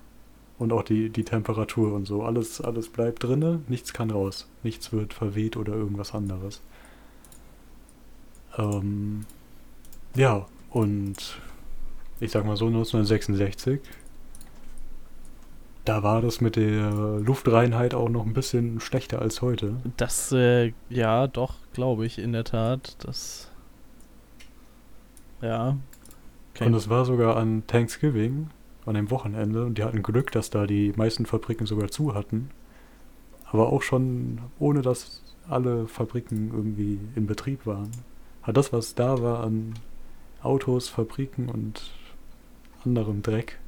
Und 0.58 0.72
auch 0.72 0.84
die, 0.84 1.10
die 1.10 1.26
Temperatur 1.26 1.94
und 1.94 2.06
so. 2.06 2.24
Alles, 2.24 2.62
alles 2.62 2.90
bleibt 2.90 3.24
drinne, 3.24 3.62
nichts 3.68 3.94
kann 3.94 4.10
raus. 4.10 4.48
Nichts 4.64 4.94
wird 4.94 5.14
verweht 5.14 5.58
oder 5.58 5.74
irgendwas 5.74 6.14
anderes. 6.14 6.62
Ähm, 8.58 9.26
ja, 10.16 10.46
und 10.70 11.40
ich 12.20 12.32
sag 12.32 12.46
mal 12.46 12.56
so 12.56 12.68
1966, 12.68 13.82
da 15.84 16.02
war 16.02 16.22
das 16.22 16.42
mit 16.42 16.56
der 16.56 17.20
Luftreinheit 17.20 17.94
auch 17.94 18.10
noch 18.10 18.26
ein 18.26 18.34
bisschen 18.34 18.80
schlechter 18.80 19.22
als 19.22 19.42
heute. 19.42 19.76
Das, 19.98 20.32
äh, 20.32 20.74
ja, 20.90 21.28
doch, 21.28 21.56
glaube 21.74 22.06
ich, 22.06 22.18
in 22.18 22.34
der 22.34 22.44
Tat. 22.44 22.96
Das. 23.06 23.52
Ja. 25.42 25.78
Und 26.60 26.74
es 26.74 26.90
war 26.90 27.06
sogar 27.06 27.36
an 27.36 27.68
Thanksgiving, 27.68 28.50
an 28.86 28.96
dem 28.96 29.10
Wochenende, 29.12 29.66
und 29.66 29.78
die 29.78 29.84
hatten 29.84 30.04
Glück, 30.04 30.32
dass 30.32 30.50
da 30.50 30.68
die 30.68 30.94
meisten 30.96 31.26
Fabriken 31.26 31.66
sogar 31.66 31.90
zu 31.90 32.14
hatten. 32.14 32.50
Aber 33.46 33.72
auch 33.72 33.82
schon 33.82 34.40
ohne, 34.60 34.82
dass 34.82 35.24
alle 35.48 35.88
Fabriken 35.88 36.52
irgendwie 36.54 37.00
in 37.16 37.28
Betrieb 37.28 37.66
waren. 37.66 37.92
Hat 38.44 38.58
das, 38.58 38.74
was 38.74 38.96
da 38.96 39.22
war 39.22 39.44
an 39.44 39.74
Autos, 40.42 40.90
Fabriken 40.90 41.50
und 41.50 41.92
anderem 42.84 43.22
Dreck, 43.22 43.60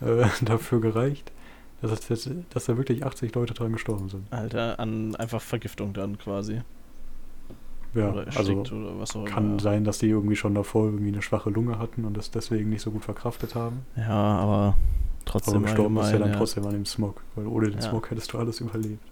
äh, 0.00 0.26
dafür 0.42 0.80
gereicht, 0.80 1.32
dass, 1.80 2.08
jetzt, 2.08 2.30
dass 2.50 2.66
da 2.66 2.76
wirklich 2.76 3.04
80 3.04 3.34
Leute 3.34 3.54
dran 3.54 3.72
gestorben 3.72 4.08
sind. 4.08 4.30
Alter, 4.32 4.78
an 4.78 5.14
einfach 5.16 5.40
Vergiftung 5.40 5.92
dann 5.92 6.18
quasi. 6.18 6.60
Ja, 7.94 8.10
also 8.12 8.26
erstickt 8.26 8.72
oder 8.72 8.98
was 8.98 9.16
auch 9.16 9.24
kann 9.24 9.58
sein, 9.58 9.84
dass 9.84 9.98
die 9.98 10.08
irgendwie 10.08 10.36
schon 10.36 10.54
davor 10.54 10.86
irgendwie 10.86 11.08
eine 11.08 11.22
schwache 11.22 11.50
Lunge 11.50 11.78
hatten 11.78 12.04
und 12.04 12.16
das 12.16 12.30
deswegen 12.30 12.68
nicht 12.70 12.82
so 12.82 12.90
gut 12.90 13.04
verkraftet 13.04 13.54
haben. 13.54 13.86
Ja, 13.96 14.08
aber 14.10 14.52
Aber 14.52 14.76
trotzdem 15.24 15.62
gestorben 15.62 15.96
ist 15.98 16.12
ja 16.12 16.18
dann 16.18 16.32
ja. 16.32 16.36
trotzdem 16.36 16.66
an 16.66 16.72
dem 16.72 16.86
Smog, 16.86 17.22
weil 17.34 17.46
ohne 17.46 17.70
den 17.70 17.80
Ja. 17.80 17.88
Smog 17.88 18.10
hättest 18.10 18.32
du 18.32 18.38
alles 18.38 18.60
überlebt. 18.60 19.02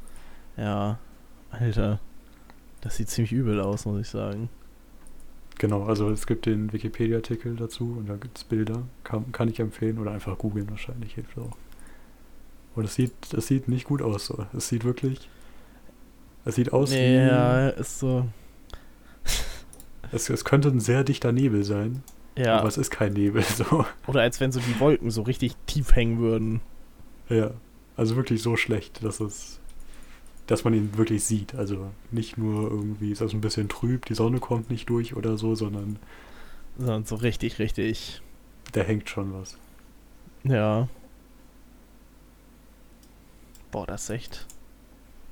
Ja, 0.57 0.99
Alter. 1.51 2.01
Das 2.83 2.97
sieht 2.97 3.09
ziemlich 3.09 3.33
übel 3.33 3.61
aus, 3.61 3.87
muss 3.87 4.01
ich 4.01 4.09
sagen. 4.09 4.49
Genau, 5.59 5.85
also 5.85 6.11
es 6.11 6.27
gibt 6.27 6.45
den 6.45 6.73
Wikipedia-Artikel 6.73 7.57
dazu 7.57 7.97
und 7.99 8.09
da 8.09 8.17
gibt 8.17 8.37
es 8.37 8.45
Bilder. 8.45 8.83
Kann, 9.05 9.33
kann 9.33 9.49
ich 9.49 9.59
empfehlen 9.59 9.99
oder 9.99 10.11
einfach 10.13 10.37
googeln 10.37 10.69
wahrscheinlich, 10.71 11.15
hilft 11.15 11.39
auch. 11.39 11.57
Und 12.75 12.85
es 12.85 12.95
sieht, 12.95 13.13
es 13.33 13.47
sieht 13.47 13.69
nicht 13.69 13.87
gut 13.87 14.03
aus 14.03 14.27
so. 14.27 14.47
Es 14.55 14.69
sieht 14.69 14.85
wirklich. 14.85 15.31
Es 16.45 16.57
sieht 16.57 16.73
aus 16.75 16.91
nee, 16.91 17.27
ja, 17.27 17.69
ist 17.71 17.99
so. 18.01 18.27
Es, 20.13 20.29
es 20.31 20.45
könnte 20.45 20.69
ein 20.69 20.81
sehr 20.81 21.05
dichter 21.05 21.33
Nebel 21.33 21.65
sein, 21.65 22.03
Ja, 22.37 22.59
aber 22.59 22.69
es 22.69 22.79
ist 22.79 22.91
kein 22.91 23.13
Nebel. 23.13 23.43
So. 23.57 23.85
oder 24.07 24.21
als 24.23 24.41
wenn 24.41 24.53
so 24.53 24.61
die 24.61 24.79
Wolken 24.81 25.11
so 25.11 25.23
richtig 25.23 25.55
tief 25.67 25.95
hängen 25.95 26.19
würden. 26.19 26.61
Ja. 27.29 27.51
Also 27.97 28.15
wirklich 28.17 28.43
so 28.43 28.57
schlecht, 28.57 29.03
dass 29.05 29.21
es. 29.21 29.59
Dass 30.47 30.63
man 30.63 30.75
ihn 30.75 30.97
wirklich 30.97 31.25
sieht. 31.25 31.55
Also 31.57 31.91
nicht 32.13 32.39
nur 32.39 32.71
irgendwie 32.71 33.11
ist 33.11 33.21
das 33.21 33.33
ein 33.33 33.41
bisschen 33.41 33.69
trüb, 33.69 34.05
die 34.07 34.15
Sonne 34.15 34.39
kommt 34.39 34.71
nicht 34.71 34.89
durch 34.89 35.17
oder 35.17 35.37
so, 35.39 35.55
sondern 35.57 35.99
Sondern 36.79 37.05
so 37.05 37.17
richtig, 37.17 37.59
richtig. 37.59 38.23
da 38.73 38.83
hängt 38.83 39.09
schon 39.11 39.33
was. 39.35 39.59
Ja. 40.45 40.87
Boah, 43.73 43.87
das 43.87 44.05
ist 44.05 44.11
echt. 44.11 44.47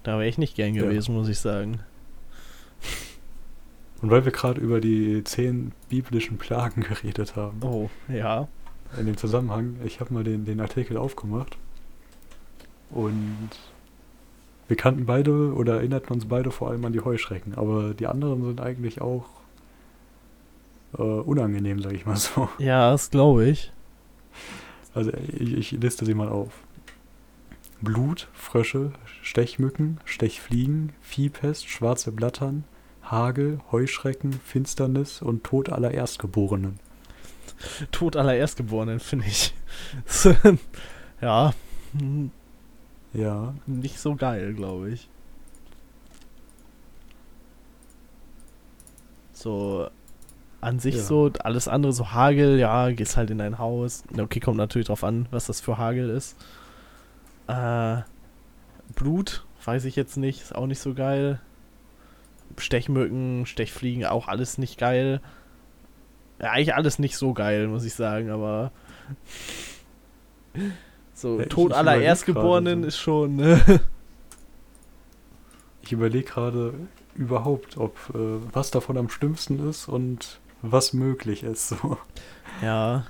Da 0.02 0.12
wäre 0.19 0.26
ich 0.28 0.38
nicht 0.38 0.57
gern 0.57 0.75
Ja. 0.75 0.83
gewesen, 0.83 1.14
muss 1.14 1.28
ich 1.28 1.38
sagen. 1.38 1.78
Und 4.03 4.11
weil 4.11 4.25
wir 4.25 4.33
gerade 4.33 4.61
über 4.61 4.81
die 4.81 5.25
zehn 5.25 5.73
biblischen 5.89 6.37
Plagen 6.39 6.81
geredet 6.89 7.37
haben, 7.37 7.59
Oh, 7.63 7.89
ja. 8.09 8.49
in 8.99 9.07
dem 9.07 9.17
Zusammenhang, 9.17 9.77
ich 9.85 10.01
habe 10.01 10.13
mal 10.13 10.25
den, 10.25 10.45
den 10.45 10.61
Artikel 10.61 10.97
aufgemacht 10.97 11.57
und 12.91 13.49
wir 14.69 14.77
kannten 14.77 15.07
beide 15.07 15.53
oder 15.55 15.77
erinnerten 15.77 16.13
uns 16.13 16.27
beide 16.27 16.51
vor 16.51 16.71
allem 16.71 16.85
an 16.85 16.93
die 16.93 17.01
Heuschrecken, 17.01 17.55
aber 17.55 17.95
die 17.95 18.07
anderen 18.07 18.43
sind 18.45 18.61
eigentlich 18.61 19.01
auch 19.01 19.25
äh, 20.99 21.03
unangenehm, 21.03 21.81
sag 21.83 21.93
ich 21.93 22.07
mal 22.07 22.17
so. 22.17 22.49
Ja, 22.59 22.91
das 22.93 23.11
glaube 23.11 23.47
ich. 23.47 23.73
Also 24.95 25.13
ich, 25.13 25.55
ich 25.55 25.71
liste 25.73 26.05
sie 26.05 26.15
mal 26.15 26.29
auf. 26.29 26.53
Blut, 27.81 28.29
Frösche, 28.33 28.93
Stechmücken, 29.23 29.99
Stechfliegen, 30.05 30.93
Viehpest, 31.03 31.69
schwarze 31.69 32.13
Blattern, 32.13 32.65
Hagel, 33.05 33.61
Heuschrecken, 33.71 34.33
Finsternis 34.33 35.21
und 35.23 35.45
Tod 35.45 35.69
aller 35.71 35.91
Erstgeborenen. 35.93 36.79
Tod 37.93 38.17
aller 38.17 38.35
Erstgeborenen, 38.35 39.01
finde 39.01 39.27
ich. 39.27 39.55
ja. 41.21 41.53
Ja, 43.13 43.55
Nicht 43.67 43.99
so 44.01 44.17
geil, 44.17 44.55
glaube 44.55 44.91
ich. 44.91 45.09
So 49.33 49.89
an 50.61 50.79
sich 50.79 50.97
Ja. 50.97 51.03
so, 51.03 51.31
alles 51.41 51.69
andere, 51.69 51.93
so 51.93 52.13
Hagel, 52.13 52.59
ja, 52.59 52.91
gehst 52.91 53.17
halt 53.19 53.31
in 53.31 53.39
dein 53.39 53.59
Haus. 53.59 54.03
Okay, 54.19 54.41
kommt 54.41 54.57
natürlich 54.57 54.87
drauf 54.87 55.05
an, 55.05 55.27
was 55.31 55.47
das 55.47 55.61
für 55.61 55.77
Hagel 55.77 56.09
ist. 56.09 56.37
Äh, 57.49 57.99
Blut, 58.95 59.45
weiß 59.65 59.85
ich 59.85 59.95
jetzt 59.97 60.17
nicht, 60.17 60.41
ist 60.41 60.55
auch 60.55 60.67
nicht 60.67 60.79
so 60.81 60.95
geil. 60.95 61.41
Stechmücken, 62.59 63.47
Stechfliegen, 63.47 64.05
auch 64.07 64.29
alles 64.29 64.59
nicht 64.59 64.79
geil. 64.79 65.21
Ja, 66.41 66.51
eigentlich 66.51 66.75
alles 66.75 66.99
nicht 66.99 67.17
so 67.17 67.33
geil, 67.33 67.69
muss 67.69 67.85
ich 67.85 67.95
sagen, 67.95 68.31
aber. 68.31 68.73
So, 71.15 71.39
Ja, 71.41 71.47
Tod 71.47 71.73
aller 71.73 72.01
Erstgeborenen 72.01 72.83
so. 72.83 72.89
ist 72.89 72.99
schon. 72.99 73.37
Ne? 73.37 73.81
ich 75.83 75.93
überlege 75.93 76.25
gerade 76.25 76.75
überhaupt, 77.15 77.77
ob 77.77 77.97
äh, 78.15 78.39
was 78.53 78.71
davon 78.71 78.97
am 78.97 79.09
schlimmsten 79.09 79.69
ist 79.69 79.89
und 79.89 80.41
was 80.63 80.93
möglich 80.93 81.43
ist. 81.43 81.69
So. 81.69 81.99
Ja, 82.63 83.05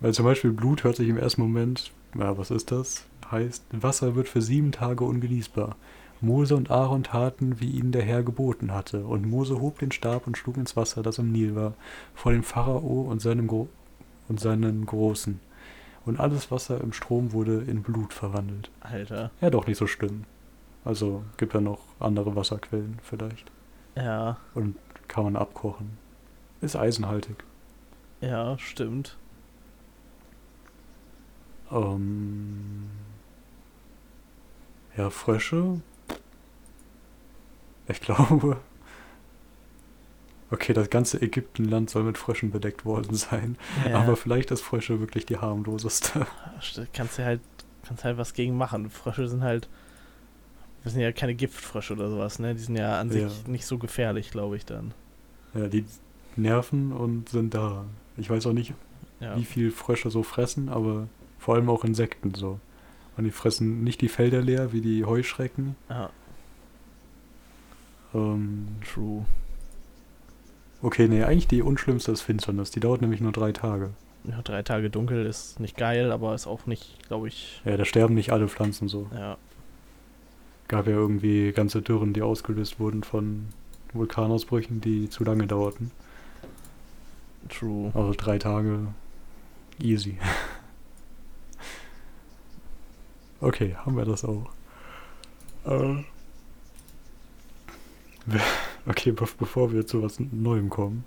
Weil 0.00 0.12
zum 0.14 0.24
Beispiel 0.24 0.52
Blut 0.52 0.84
hört 0.84 0.96
sich 0.96 1.08
im 1.08 1.18
ersten 1.18 1.40
Moment, 1.42 1.90
ja, 2.18 2.36
was 2.38 2.50
ist 2.50 2.70
das? 2.70 3.04
Heißt, 3.30 3.64
Wasser 3.72 4.14
wird 4.14 4.28
für 4.28 4.40
sieben 4.42 4.70
Tage 4.72 5.04
ungenießbar. 5.04 5.76
Mose 6.20 6.56
und 6.56 6.70
Aaron 6.70 7.02
taten, 7.04 7.60
wie 7.60 7.70
ihnen 7.70 7.92
der 7.92 8.02
Herr 8.02 8.22
geboten 8.22 8.72
hatte. 8.72 9.04
Und 9.04 9.26
Mose 9.28 9.60
hob 9.60 9.78
den 9.78 9.92
Stab 9.92 10.26
und 10.26 10.36
schlug 10.38 10.56
ins 10.56 10.76
Wasser, 10.76 11.02
das 11.02 11.18
im 11.18 11.30
Nil 11.32 11.54
war, 11.54 11.74
vor 12.14 12.32
dem 12.32 12.42
Pharao 12.42 13.02
und, 13.02 13.20
seinem 13.20 13.46
Gro 13.46 13.68
und 14.28 14.40
seinen 14.40 14.86
Großen. 14.86 15.40
Und 16.04 16.20
alles 16.20 16.50
Wasser 16.50 16.80
im 16.80 16.92
Strom 16.92 17.32
wurde 17.32 17.62
in 17.66 17.82
Blut 17.82 18.12
verwandelt. 18.14 18.70
Alter. 18.80 19.30
Ja, 19.40 19.50
doch 19.50 19.66
nicht 19.66 19.76
so 19.78 19.86
schlimm. 19.86 20.24
Also 20.84 21.24
gibt 21.36 21.52
ja 21.54 21.60
noch 21.60 21.80
andere 21.98 22.36
Wasserquellen 22.36 22.98
vielleicht. 23.02 23.50
Ja, 23.96 24.36
Und 24.54 24.76
kann 25.08 25.24
man 25.24 25.36
abkochen. 25.36 25.98
Ist 26.60 26.76
eisenhaltig. 26.76 27.36
ja, 28.20 28.56
stimmt. 28.58 29.16
Ähm, 31.70 32.88
ja, 34.96 35.10
Frösche. 35.10 35.80
Ich 37.88 38.00
glaube. 38.00 38.56
Okay, 40.50 40.72
das 40.72 40.90
ganze 40.90 41.20
Ägyptenland 41.20 41.90
soll 41.90 42.04
mit 42.04 42.18
Fröschen 42.18 42.50
bedeckt 42.52 42.84
worden 42.84 43.14
sein. 43.16 43.56
Ja, 43.88 43.98
Aber 44.00 44.16
vielleicht 44.16 44.50
ist 44.52 44.60
Frösche 44.60 45.00
wirklich 45.00 45.26
die 45.26 45.38
harmloseste. 45.38 46.26
kannst 46.92 47.18
du 47.18 47.24
halt, 47.24 47.40
kannst 47.86 48.04
halt 48.04 48.16
was 48.16 48.32
gegen 48.32 48.56
machen. 48.56 48.88
Frösche 48.90 49.26
sind 49.28 49.42
halt, 49.42 49.68
das 50.84 50.92
sind 50.92 51.02
ja 51.02 51.10
keine 51.10 51.34
Giftfrösche 51.34 51.94
oder 51.94 52.10
sowas, 52.10 52.38
ne? 52.38 52.54
Die 52.54 52.60
sind 52.60 52.76
ja 52.76 53.00
an 53.00 53.10
sich 53.10 53.22
Ja. 53.22 53.30
nicht 53.50 53.66
so 53.66 53.76
gefährlich, 53.78 54.30
glaube 54.30 54.56
ich 54.56 54.64
dann. 54.64 54.94
Ja, 55.54 55.66
die 55.66 55.84
nerven 56.36 56.92
und 56.92 57.28
sind 57.28 57.54
da. 57.54 57.84
Ich 58.16 58.30
weiß 58.30 58.46
auch 58.46 58.52
nicht, 58.52 58.72
Ja. 59.18 59.36
wie 59.36 59.44
viel 59.44 59.72
Frösche 59.72 60.10
so 60.10 60.22
fressen, 60.22 60.68
aber 60.68 61.08
vor 61.40 61.56
allem 61.56 61.68
auch 61.68 61.82
Insekten 61.84 62.34
so. 62.34 62.60
Und 63.16 63.24
die 63.24 63.30
fressen 63.32 63.82
nicht 63.82 64.00
die 64.00 64.08
Felder 64.08 64.42
leer 64.42 64.72
wie 64.72 64.80
die 64.80 65.04
Heuschrecken. 65.04 65.74
ja, 65.90 66.10
Ähm, 68.14 68.68
true. 68.92 69.24
okay, 70.82 71.08
nee, 71.08 71.22
eigentlich 71.24 71.48
die 71.48 71.62
unschlimmste 71.62 72.12
ist 72.12 72.22
Finsternis. 72.22 72.70
Die 72.70 72.80
dauert 72.80 73.00
nämlich 73.02 73.20
nur 73.20 73.32
drei 73.32 73.52
Tage. 73.52 73.90
Ja, 74.24 74.42
drei 74.42 74.62
Tage 74.62 74.90
dunkel 74.90 75.24
ist 75.26 75.60
nicht 75.60 75.76
geil, 75.76 76.10
aber 76.10 76.34
ist 76.34 76.46
auch 76.46 76.66
nicht, 76.66 77.06
glaube 77.06 77.28
ich, 77.28 77.60
Ja, 77.64 77.76
da 77.76 77.84
sterben 77.84 78.14
nicht 78.14 78.32
alle 78.32 78.48
Pflanzen 78.48 78.88
so. 78.88 79.08
ja. 79.14 79.36
Gab 80.68 80.86
ja 80.88 80.94
irgendwie 80.94 81.52
ganze 81.52 81.80
Dürren, 81.80 82.12
die 82.12 82.22
ausgelöst 82.22 82.80
wurden 82.80 83.04
von 83.04 83.46
Vulkanausbrüchen, 83.92 84.80
die 84.80 85.08
zu 85.08 85.22
lange 85.22 85.46
dauerten. 85.46 85.92
True. 87.48 87.92
Also 87.94 88.14
drei 88.16 88.38
Tage 88.38 88.88
easy. 89.80 90.18
Okay, 93.40 93.76
haben 93.84 93.96
wir 93.96 94.04
das 94.06 94.24
auch. 94.24 94.48
Äh, 95.66 96.02
okay, 98.86 99.12
be 99.12 99.26
bevor 99.38 99.72
wir 99.72 99.86
zu 99.86 100.02
was 100.02 100.18
Neuem 100.20 100.68
kommen, 100.70 101.04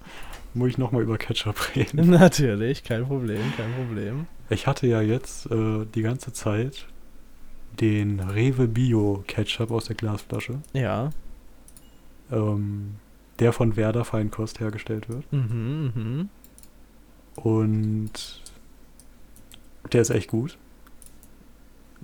muss 0.54 0.70
ich 0.70 0.78
nochmal 0.78 1.04
über 1.04 1.18
Ketchup 1.18 1.56
reden. 1.76 2.10
Natürlich, 2.10 2.84
kein 2.84 3.06
Problem, 3.06 3.42
kein 3.58 3.74
Problem. 3.74 4.28
Ich 4.50 4.68
hatte 4.68 4.88
ja 4.88 5.02
jetzt 5.02 5.46
äh, 5.52 5.86
die 5.94 6.02
ganze 6.02 6.34
Zeit 6.34 6.88
den 7.80 8.20
Rewe 8.20 8.68
Bio 8.68 9.24
Ketchup 9.28 9.72
aus 9.72 9.86
der 9.86 9.96
Glasflasche, 9.96 10.60
Ja. 10.74 11.12
ähm, 12.32 12.96
der 13.40 13.54
von 13.54 13.76
Werder 13.76 14.04
Feinkost 14.06 14.60
hergestellt 14.60 15.08
wird. 15.08 15.32
Mhm, 15.32 15.92
mhm. 15.96 16.30
Und 17.36 18.42
der 19.94 20.02
ist 20.02 20.10
echt 20.10 20.30
gut. 20.30 20.58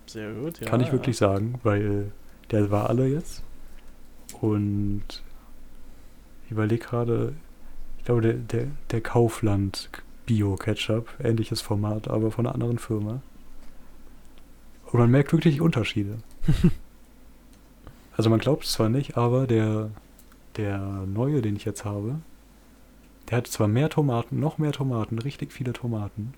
Sehr 0.06 0.32
gut, 0.34 0.60
ja. 0.60 0.68
Kann 0.68 0.80
ich 0.82 0.88
ja. 0.88 0.94
wirklich 0.94 1.18
sagen, 1.18 1.60
weil 1.64 2.12
der 2.52 2.70
war 2.72 2.90
alle 2.90 3.08
jetzt. 3.08 3.44
Und 4.42 5.04
ich 6.46 6.52
überlege 6.52 6.84
gerade, 6.86 7.34
ich 7.98 8.06
glaube, 8.06 8.22
der, 8.22 8.34
der, 8.34 8.68
der 8.92 9.02
Kaufland 9.02 9.90
Bio-Ketchup, 10.26 11.08
ähnliches 11.24 11.62
Format, 11.62 12.08
aber 12.08 12.32
von 12.32 12.46
einer 12.46 12.54
anderen 12.56 12.80
Firma. 12.80 13.22
Und 14.92 15.00
man 15.00 15.12
merkt 15.12 15.32
wirklich 15.34 15.62
Unterschiede. 15.62 16.18
also 18.18 18.30
man 18.30 18.40
glaubt 18.40 18.64
es 18.64 18.72
zwar 18.74 18.90
nicht, 18.90 19.18
aber 19.18 19.48
der, 19.48 19.90
der 20.58 20.80
neue, 20.80 21.42
den 21.42 21.56
ich 21.56 21.66
jetzt 21.66 21.86
habe, 21.86 22.16
der 23.30 23.40
hat 23.40 23.48
zwar 23.48 23.68
mehr 23.68 23.90
Tomaten, 23.90 24.40
noch 24.40 24.58
mehr 24.58 24.72
Tomaten, 24.72 25.20
richtig 25.20 25.52
viele 25.52 25.74
Tomaten. 25.74 26.34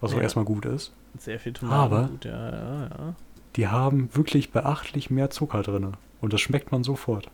Was 0.00 0.12
auch 0.12 0.16
Ja. 0.16 0.22
erstmal 0.22 0.44
gut 0.44 0.64
ist. 0.64 0.92
Sehr 1.18 1.40
viel 1.40 1.52
Tomaten. 1.52 1.74
Aber- 1.94 2.08
Gut, 2.08 2.24
ja, 2.24 2.50
ja. 2.88 3.14
Die 3.56 3.68
haben 3.68 4.10
wirklich 4.14 4.50
beachtlich 4.52 5.10
mehr 5.10 5.30
Zucker 5.30 5.62
drin. 5.62 5.94
Und 6.20 6.32
das 6.32 6.40
schmeckt 6.40 6.72
man 6.72 6.82
sofort. 6.84 7.28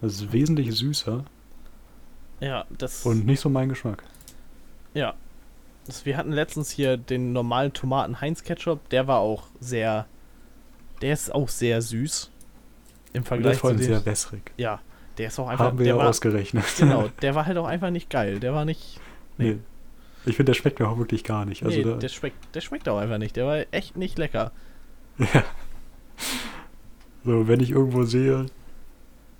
Das 0.00 0.14
ist 0.14 0.32
wesentlich 0.32 0.74
süßer 0.74 1.24
Ja, 2.40 2.64
das. 2.76 3.06
und 3.06 3.24
nicht 3.24 3.40
so 3.40 3.48
mein 3.48 3.68
Geschmack. 3.68 4.02
Ja. 4.94 5.14
Das, 5.86 6.06
wir 6.06 6.16
hatten 6.16 6.32
letztens 6.32 6.70
hier 6.70 6.96
den 6.96 7.32
normalen 7.32 7.72
Tomaten-Heinz-Ketchup. 7.72 8.88
Der 8.90 9.06
war 9.08 9.18
auch 9.18 9.48
sehr. 9.60 10.06
Der 11.00 11.12
ist 11.12 11.34
auch 11.34 11.48
sehr 11.48 11.82
süß. 11.82 12.30
Im 13.12 13.22
der 13.22 13.24
Vergleich 13.24 13.52
ist 13.54 13.60
vor 13.60 13.70
allem 13.70 13.78
zu 13.78 13.84
sehr 13.84 14.06
wässrig. 14.06 14.52
Ja, 14.56 14.80
der 15.18 15.28
ist 15.28 15.38
auch 15.38 15.48
einfach. 15.48 15.66
Haben 15.66 15.78
wir 15.78 15.84
der 15.84 15.94
ja 15.94 16.00
war, 16.00 16.08
ausgerechnet. 16.08 16.64
Genau, 16.78 17.08
der 17.22 17.34
war 17.34 17.46
halt 17.46 17.58
auch 17.58 17.66
einfach 17.66 17.90
nicht 17.90 18.10
geil. 18.10 18.38
Der 18.38 18.54
war 18.54 18.64
nicht. 18.64 19.00
Nee. 19.38 19.54
Nee. 19.54 19.58
Ich 20.24 20.36
finde, 20.36 20.52
der 20.52 20.54
schmeckt 20.54 20.78
mir 20.78 20.88
auch 20.88 20.98
wirklich 20.98 21.24
gar 21.24 21.44
nicht. 21.44 21.64
Also 21.64 21.76
nee, 21.76 21.98
der 21.98 22.08
schmeckt, 22.08 22.54
der 22.54 22.60
schmeckt 22.60 22.88
auch 22.88 22.98
einfach 22.98 23.18
nicht. 23.18 23.34
Der 23.34 23.44
war 23.44 23.64
echt 23.72 23.96
nicht 23.96 24.18
lecker. 24.18 24.52
ja. 25.18 25.44
So, 27.24 27.46
wenn 27.48 27.60
ich 27.60 27.70
irgendwo 27.70 28.04
sehe, 28.04 28.46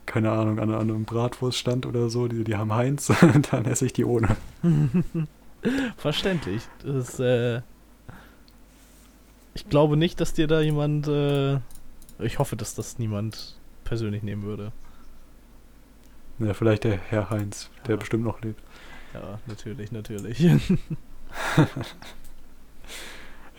keine 0.07 0.31
Ahnung, 0.31 0.59
an, 0.59 0.71
an 0.71 0.81
einem 0.91 1.05
Bratwurststand 1.05 1.87
oder 1.87 2.11
so, 2.11 2.29
die, 2.29 2.45
die 2.45 2.57
haben 2.57 2.73
Heinz, 2.73 3.13
dann 3.51 3.65
esse 3.65 3.87
ich 3.87 3.93
die 3.93 4.05
ohne. 4.05 4.37
Verständlich. 5.97 6.63
Das 6.85 7.09
ist, 7.11 7.21
äh, 7.21 7.63
ich 9.55 9.69
glaube 9.69 9.97
nicht, 9.97 10.21
dass 10.21 10.33
dir 10.33 10.47
da 10.47 10.61
jemand. 10.61 11.09
Äh, 11.09 11.59
ich 12.19 12.39
hoffe, 12.39 12.57
dass 12.57 12.75
das 12.75 12.99
niemand 12.99 13.57
persönlich 13.85 14.23
nehmen 14.23 14.43
würde. 14.45 14.73
Ja, 16.39 16.55
vielleicht 16.55 16.85
der 16.85 16.97
Herr 16.99 17.31
Heinz, 17.31 17.71
der 17.87 17.95
Ja. 17.95 17.97
bestimmt 17.99 18.25
noch 18.25 18.41
lebt. 18.43 18.61
Ja, 19.15 19.39
natürlich, 19.47 19.93
natürlich. 19.93 20.45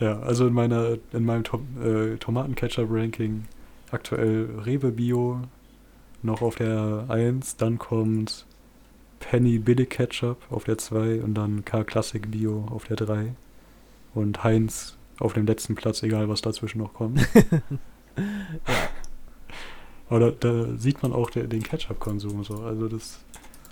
Ja, 0.00 0.18
also 0.20 0.48
in 0.48 0.52
meiner, 0.52 0.98
in 1.12 1.24
meinem 1.24 1.44
Tom, 1.44 1.66
äh, 1.80 2.16
Tomaten-Ketchup-Ranking 2.16 3.44
aktuell 3.94 4.48
Rewe 4.64 4.92
Bio 4.92 5.40
noch 6.22 6.42
auf 6.42 6.56
der 6.56 7.06
1, 7.08 7.56
dann 7.56 7.78
kommt 7.78 8.46
Penny 9.20 9.58
Billig 9.58 9.90
Ketchup 9.90 10.38
auf 10.50 10.64
der 10.64 10.78
2 10.78 11.22
und 11.22 11.34
dann 11.34 11.64
K 11.64 11.84
Classic 11.84 12.30
Bio 12.30 12.66
auf 12.70 12.84
der 12.84 12.96
3 12.96 13.34
und 14.14 14.44
Heinz 14.44 14.96
auf 15.18 15.32
dem 15.32 15.46
letzten 15.46 15.74
Platz, 15.74 16.02
egal 16.02 16.28
was 16.28 16.42
dazwischen 16.42 16.78
noch 16.78 16.94
kommt. 16.94 17.20
Aber 20.08 20.20
da, 20.20 20.30
da 20.30 20.76
sieht 20.76 21.02
man 21.02 21.12
auch 21.12 21.30
der, 21.30 21.46
den 21.46 21.62
Ketchup-Konsum 21.62 22.44
so. 22.44 22.62
Also 22.62 22.88
das 22.88 23.20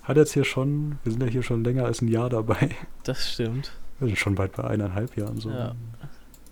hat 0.02 0.16
jetzt 0.16 0.32
hier 0.32 0.44
schon, 0.44 0.98
wir 1.04 1.12
sind 1.12 1.22
ja 1.22 1.28
hier 1.28 1.42
schon 1.42 1.62
länger 1.64 1.84
als 1.84 2.00
ein 2.00 2.08
Jahr 2.08 2.30
dabei. 2.30 2.70
Das 3.04 3.32
stimmt. 3.32 3.72
Wir 3.98 4.08
sind 4.08 4.18
schon 4.18 4.34
bald 4.34 4.52
bei 4.52 4.64
eineinhalb 4.64 5.16
Jahren 5.16 5.38
so. 5.38 5.50
Ja. 5.50 5.74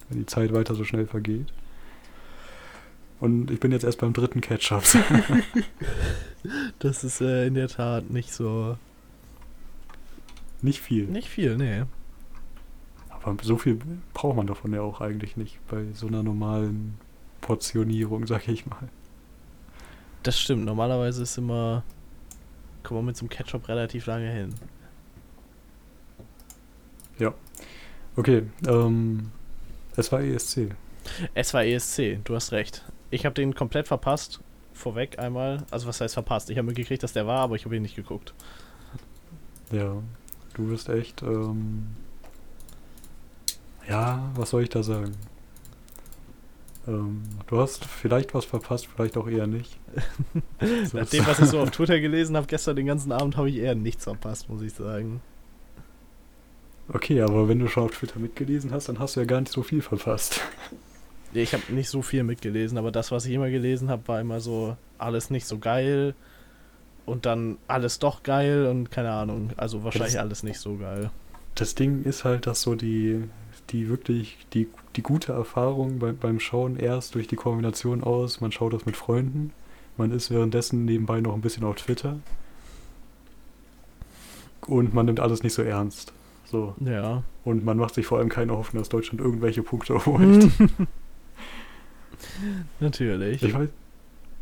Wenn 0.09 0.19
die 0.19 0.27
Zeit 0.27 0.53
weiter 0.53 0.75
so 0.75 0.85
schnell 0.85 1.07
vergeht. 1.07 1.47
Und 3.21 3.51
ich 3.51 3.61
bin 3.61 3.71
jetzt 3.73 3.85
erst 3.85 4.01
beim 4.01 4.13
dritten 4.13 4.41
Ketchup. 4.41 4.85
Das 6.79 7.05
ist 7.05 7.21
äh, 7.21 7.47
in 7.47 7.53
der 7.53 7.69
Tat 7.69 8.09
nicht 8.09 8.33
so. 8.33 8.79
nicht 10.63 10.81
viel. 10.81 11.05
Nicht 11.05 11.29
viel, 11.29 11.59
nee. 11.59 11.83
Aber 13.11 13.37
so 13.43 13.59
viel 13.59 13.79
braucht 14.15 14.37
man 14.37 14.47
davon 14.47 14.73
ja 14.73 14.81
auch 14.81 15.03
eigentlich 15.03 15.37
nicht 15.37 15.59
bei 15.69 15.85
so 15.93 16.07
einer 16.07 16.23
normalen 16.23 16.97
Portionierung, 17.43 18.27
sag 18.27 18.49
ich 18.49 18.65
mal. 18.65 18.89
Das 20.23 20.41
stimmt. 20.41 20.65
Normalerweise 20.65 21.23
ist 21.25 21.37
immer. 21.37 21.83
Kommt 22.85 23.01
man 23.01 23.07
mit 23.07 23.19
so 23.19 23.25
einem 23.25 23.29
Ketchup 23.29 23.69
relativ 23.69 24.07
lange 24.07 24.31
hin. 24.33 24.55
Okay, 28.17 28.43
ähm, 28.67 29.31
es 29.97 30.11
war 30.11 30.21
ESC. 30.21 30.73
Es 31.35 31.55
war 31.55 31.65
ESC, 31.65 32.19
du 32.25 32.35
hast 32.35 32.53
recht. 32.53 32.85
Ich 33.11 33.25
habe 33.27 33.35
den 33.35 33.55
komplett 33.55 33.89
verpasst. 33.89 34.41
Vorweg 34.73 35.19
einmal. 35.19 35.65
Also, 35.71 35.87
was 35.87 36.01
heißt 36.01 36.15
verpasst? 36.15 36.51
Ich 36.51 36.59
habe 36.59 36.67
mitgekriegt, 36.67 37.03
dass 37.03 37.13
der 37.13 37.27
war, 37.27 37.41
aber 37.41 37.57
ich 37.57 37.65
habe 37.65 37.77
ihn 37.77 37.83
nicht 37.83 37.97
geguckt. 37.97 38.35
Ja, 39.73 40.03
du 40.55 40.69
bist 40.69 40.89
echt, 40.89 41.23
ähm, 41.23 41.87
ja, 43.89 44.31
was 44.35 44.51
soll 44.51 44.63
ich 44.63 44.69
da 44.69 44.83
sagen? 44.83 45.13
Ähm, 46.89 47.23
du 47.47 47.61
hast 47.61 47.85
vielleicht 47.85 48.35
was 48.35 48.45
verpasst, 48.45 48.87
vielleicht 48.87 49.17
auch 49.17 49.29
eher 49.29 49.47
nicht. 49.47 49.79
Nach 50.93 51.09
dem, 51.09 51.27
was 51.27 51.39
ich 51.41 51.47
so 51.47 51.61
auf 51.61 51.71
Twitter 51.71 52.01
gelesen 52.01 52.37
habe, 52.37 52.47
gestern 52.47 52.77
den 52.77 52.87
ganzen 52.87 53.13
Abend, 53.13 53.37
habe 53.37 53.51
ich 53.51 53.57
eher 53.57 53.75
nichts 53.75 54.05
verpasst, 54.05 54.49
muss 54.49 54.63
ich 54.63 54.73
sagen. 54.73 55.21
Okay, 56.89 57.21
aber 57.21 57.49
wenn 57.49 57.61
du 57.61 57.69
schon 57.69 57.85
auf 57.85 57.93
Twitter 57.93 58.19
mitgelesen 58.19 58.73
hast, 58.73 58.89
dann 58.89 58.99
hast 58.99 59.15
du 59.15 59.21
ja 59.21 59.27
gar 59.27 59.41
nicht 59.41 59.53
so 59.53 59.63
viel 59.63 59.83
verpasst. 59.83 60.41
Nee, 61.33 61.43
Ich 61.43 61.53
habe 61.55 61.63
nicht 61.73 61.89
so 61.89 62.03
viel 62.03 62.25
mitgelesen, 62.25 62.77
aber 62.79 62.91
das, 62.91 63.11
was 63.13 63.25
ich 63.27 63.33
immer 63.33 63.51
gelesen 63.51 63.89
habe, 63.89 64.07
war 64.09 64.21
immer 64.21 64.41
so 64.41 64.77
alles 64.99 65.31
nicht 65.31 65.47
so 65.47 65.59
geil 65.59 66.15
und 67.07 67.25
dann 67.27 67.57
alles 67.69 67.99
doch 67.99 68.23
geil 68.23 68.67
und 68.67 68.91
keine 68.91 69.11
Ahnung. 69.13 69.51
Also 69.57 69.85
wahrscheinlich 69.85 70.15
das- 70.15 70.23
alles 70.23 70.43
nicht 70.43 70.59
so 70.59 70.77
geil. 70.77 71.11
Das 71.55 71.75
Ding 71.75 72.05
ist 72.05 72.25
halt, 72.25 72.47
dass 72.47 72.63
so 72.63 72.75
die, 72.75 73.25
die 73.71 73.89
wirklich, 73.89 74.39
die, 74.55 74.69
die 74.97 75.03
gute 75.03 75.33
Erfahrung 75.33 75.99
bei, 75.99 76.13
beim 76.13 76.41
Schauen 76.41 76.77
erst 76.77 77.15
durch 77.15 77.27
die 77.29 77.37
Kombination 77.37 78.03
aus, 78.05 78.41
man 78.41 78.53
schaut 78.53 78.73
das 78.73 78.87
mit 78.87 78.97
Freunden, 78.97 79.53
man 79.97 80.13
ist 80.13 80.31
währenddessen 80.31 80.85
nebenbei 80.85 81.21
noch 81.21 81.35
ein 81.35 81.41
bisschen 81.41 81.65
auf 81.65 81.77
Twitter 81.77 82.17
und 84.67 84.95
man 84.95 85.07
nimmt 85.07 85.21
alles 85.21 85.43
nicht 85.43 85.55
so 85.55 85.63
ernst. 85.63 86.13
So. 86.51 86.75
Ja. 86.81 87.23
Und 87.45 87.65
man 87.65 87.77
macht 87.77 87.95
sich 87.95 88.07
vor 88.07 88.19
allem 88.19 88.29
keine 88.29 88.53
Hoffnung, 88.57 88.81
dass 88.83 88.89
Deutschland 88.89 89.21
irgendwelche 89.21 89.63
Punkte 89.63 89.95
holt. 90.07 90.49
Natürlich. 92.81 93.43
Ich 93.43 93.55
weiß, 93.55 93.69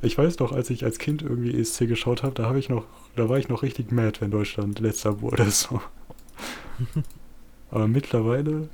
ich 0.02 0.16
weiß 0.16 0.36
doch, 0.36 0.52
als 0.52 0.70
ich 0.70 0.84
als 0.84 0.98
Kind 0.98 1.22
irgendwie 1.22 1.58
ESC 1.58 1.88
geschaut 1.88 2.22
habe, 2.22 2.34
da 2.34 2.44
habe 2.44 2.58
ich 2.58 2.68
noch, 2.68 2.84
da 3.16 3.28
war 3.28 3.38
ich 3.38 3.48
noch 3.48 3.62
richtig 3.62 3.90
mad, 3.90 4.20
wenn 4.20 4.30
Deutschland 4.30 4.78
letzter 4.78 5.20
wurde. 5.20 5.46
So. 5.50 5.80
Aber 7.70 7.88
mittlerweile 7.88 8.68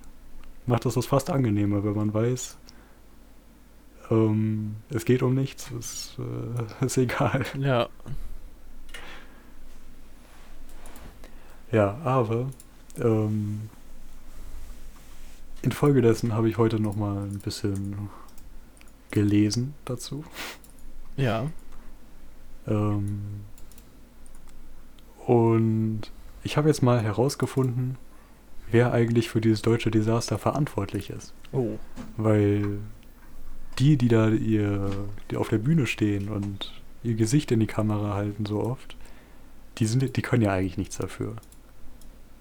macht 0.66 0.84
das 0.84 0.94
das 0.94 1.06
fast 1.06 1.30
angenehmer, 1.30 1.82
wenn 1.84 1.94
man 1.94 2.12
weiß, 2.12 2.58
ähm, 4.10 4.76
es 4.90 5.04
geht 5.04 5.22
um 5.22 5.34
nichts, 5.34 5.70
es 5.70 6.16
äh, 6.18 6.84
ist 6.84 6.98
egal. 6.98 7.44
Ja. 7.58 7.88
Ja, 11.72 11.98
aber 12.04 12.50
ähm, 13.00 13.68
infolgedessen 15.62 16.34
habe 16.34 16.48
ich 16.48 16.58
heute 16.58 16.78
noch 16.78 16.94
mal 16.94 17.24
ein 17.24 17.40
bisschen 17.40 18.10
gelesen 19.14 19.74
dazu. 19.84 20.24
Ja. 21.16 21.46
Ähm, 22.66 23.20
und 25.26 26.02
ich 26.42 26.56
habe 26.56 26.68
jetzt 26.68 26.82
mal 26.82 27.00
herausgefunden, 27.00 27.96
wer 28.70 28.92
eigentlich 28.92 29.30
für 29.30 29.40
dieses 29.40 29.62
deutsche 29.62 29.90
Desaster 29.90 30.36
verantwortlich 30.36 31.10
ist. 31.10 31.32
Oh. 31.52 31.78
Weil 32.16 32.78
die, 33.78 33.96
die 33.96 34.08
da 34.08 34.28
ihr, 34.28 34.90
die 35.30 35.36
auf 35.36 35.48
der 35.48 35.58
Bühne 35.58 35.86
stehen 35.86 36.28
und 36.28 36.82
ihr 37.02 37.14
Gesicht 37.14 37.52
in 37.52 37.60
die 37.60 37.66
Kamera 37.66 38.14
halten 38.14 38.44
so 38.44 38.60
oft, 38.60 38.96
die 39.78 39.86
sind, 39.86 40.16
die 40.16 40.22
können 40.22 40.42
ja 40.42 40.52
eigentlich 40.52 40.78
nichts 40.78 40.98
dafür. 40.98 41.36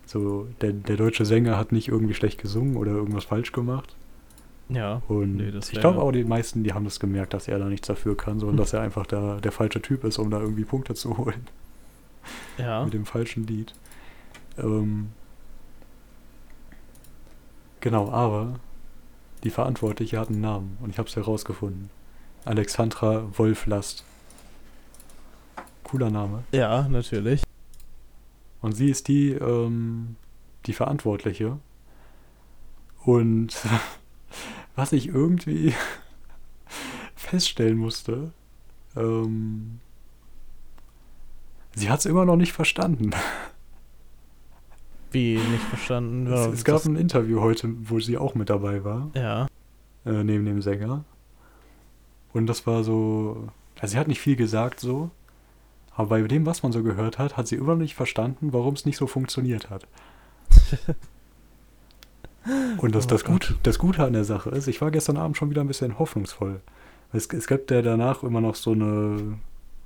So, 0.06 0.48
der, 0.62 0.74
der 0.74 0.98
deutsche 0.98 1.26
Sänger 1.26 1.58
hat 1.58 1.72
nicht 1.72 1.88
irgendwie 1.88 2.14
schlecht 2.14 2.42
gesungen 2.42 2.78
oder 2.78 2.92
irgendwas 2.92 3.26
falsch 3.26 3.52
gemacht. 3.52 3.96
Ja. 4.69 5.02
Und 5.08 5.38
Nee, 5.38 5.49
ich 5.49 5.80
glaube 5.80 6.02
auch, 6.02 6.12
die 6.12 6.23
meisten, 6.23 6.63
die 6.63 6.73
haben 6.73 6.86
das 6.86 6.99
gemerkt, 6.99 7.34
dass 7.34 7.47
er 7.47 7.60
da 7.60 7.65
nichts 7.65 7.88
dafür 7.88 8.15
kann, 8.17 8.39
sondern 8.39 8.58
dass 8.58 8.73
er 8.73 8.82
einfach 8.82 9.06
da 9.06 9.39
der 9.39 9.52
falsche 9.52 9.82
Typ 9.82 10.04
ist, 10.04 10.17
um 10.17 10.30
da 10.32 10.39
irgendwie 10.39 10.65
Punkte 10.65 10.93
zu 10.95 11.17
holen 11.17 11.47
Ja. 12.58 12.84
mit 12.86 12.93
dem 12.93 13.06
falschen 13.06 13.45
Lied. 13.45 13.73
Ähm, 14.58 15.10
genau, 17.82 18.10
aber 18.12 18.60
die 19.43 19.49
Verantwortliche 19.49 20.19
hat 20.19 20.30
einen 20.30 20.41
Namen 20.41 20.78
und 20.82 20.89
ich 20.89 20.97
habe 20.97 21.10
es 21.10 21.15
herausgefunden. 21.15 21.89
Alexandra 22.45 23.26
Wolflast. 23.38 24.04
Cooler 25.84 26.10
Name. 26.10 26.43
Ja, 26.52 26.88
natürlich. 26.88 27.43
Und 28.62 28.73
sie 28.73 28.89
ist 28.89 29.08
die, 29.08 29.32
ähm, 29.32 30.15
die 30.65 30.73
Verantwortliche. 30.73 31.58
Und 33.04 33.56
was 34.76 34.92
ich 34.94 35.08
irgendwie 35.08 35.74
feststellen 37.16 37.78
musste, 37.78 38.32
ähm, 38.96 39.80
sie 41.76 41.90
hat 41.90 42.00
es 42.00 42.06
immer 42.06 42.26
noch 42.26 42.36
nicht 42.36 42.54
verstanden. 42.54 43.12
Wie 45.12 45.36
nicht 45.38 45.64
verstanden. 45.64 46.26
Es, 46.32 46.48
es 46.48 46.64
gab 46.64 46.84
ein 46.86 46.96
Interview 46.96 47.40
heute, 47.42 47.70
wo 47.88 48.00
sie 48.00 48.18
auch 48.18 48.34
mit 48.36 48.50
dabei 48.50 48.84
war, 48.84 49.12
Ja. 49.16 49.48
äh, 50.06 50.24
neben 50.24 50.46
dem 50.46 50.62
Sänger. 50.62 51.04
Und 52.34 52.48
das 52.48 52.66
war 52.66 52.84
so, 52.84 53.48
also 53.80 53.92
sie 53.92 54.00
hat 54.00 54.08
nicht 54.08 54.22
viel 54.22 54.36
gesagt 54.36 54.80
so, 54.80 55.12
aber 55.96 56.20
bei 56.20 56.28
dem, 56.28 56.48
was 56.48 56.64
man 56.64 56.72
so 56.72 56.82
gehört 56.82 57.20
hat, 57.20 57.38
hat 57.38 57.48
sie 57.48 57.56
immer 57.56 57.74
noch 57.74 57.82
nicht 57.82 57.94
verstanden, 57.94 58.54
warum 58.54 58.74
es 58.74 58.86
nicht 58.86 58.98
so 58.98 59.06
funktioniert 59.06 59.70
hat. 59.70 59.88
Und 62.78 62.96
das, 62.96 63.06
Oh 63.06 63.10
das. 63.10 63.24
Gut, 63.24 63.56
das 63.64 63.80
Gute 63.80 64.04
an 64.04 64.14
der 64.14 64.24
Sache 64.24 64.50
ist, 64.50 64.68
ich 64.68 64.82
war 64.82 64.92
gestern 64.92 65.18
Abend 65.18 65.38
schon 65.38 65.50
wieder 65.50 65.62
ein 65.62 65.68
bisschen 65.68 65.98
hoffnungsvoll. 66.00 66.62
Es, 67.14 67.28
es 67.28 67.48
gibt 67.48 67.72
ja 67.72 67.82
danach 67.82 68.24
immer 68.24 68.42
noch 68.42 68.56
so 68.56 68.72
eine, 68.72 69.38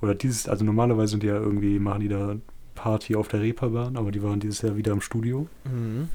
oder 0.01 0.15
dieses, 0.15 0.47
also 0.47 0.65
normalerweise 0.65 1.11
sind 1.11 1.23
die 1.23 1.27
ja 1.27 1.37
irgendwie, 1.37 1.79
machen 1.79 2.01
die 2.01 2.07
da 2.07 2.35
Party 2.75 3.15
auf 3.15 3.27
der 3.27 3.41
Reeperbahn, 3.41 3.97
aber 3.97 4.11
die 4.11 4.23
waren 4.23 4.39
dieses 4.39 4.61
Jahr 4.61 4.77
wieder 4.77 4.93
im 4.93 5.01
Studio. 5.01 5.47
Mhm. 5.65 6.09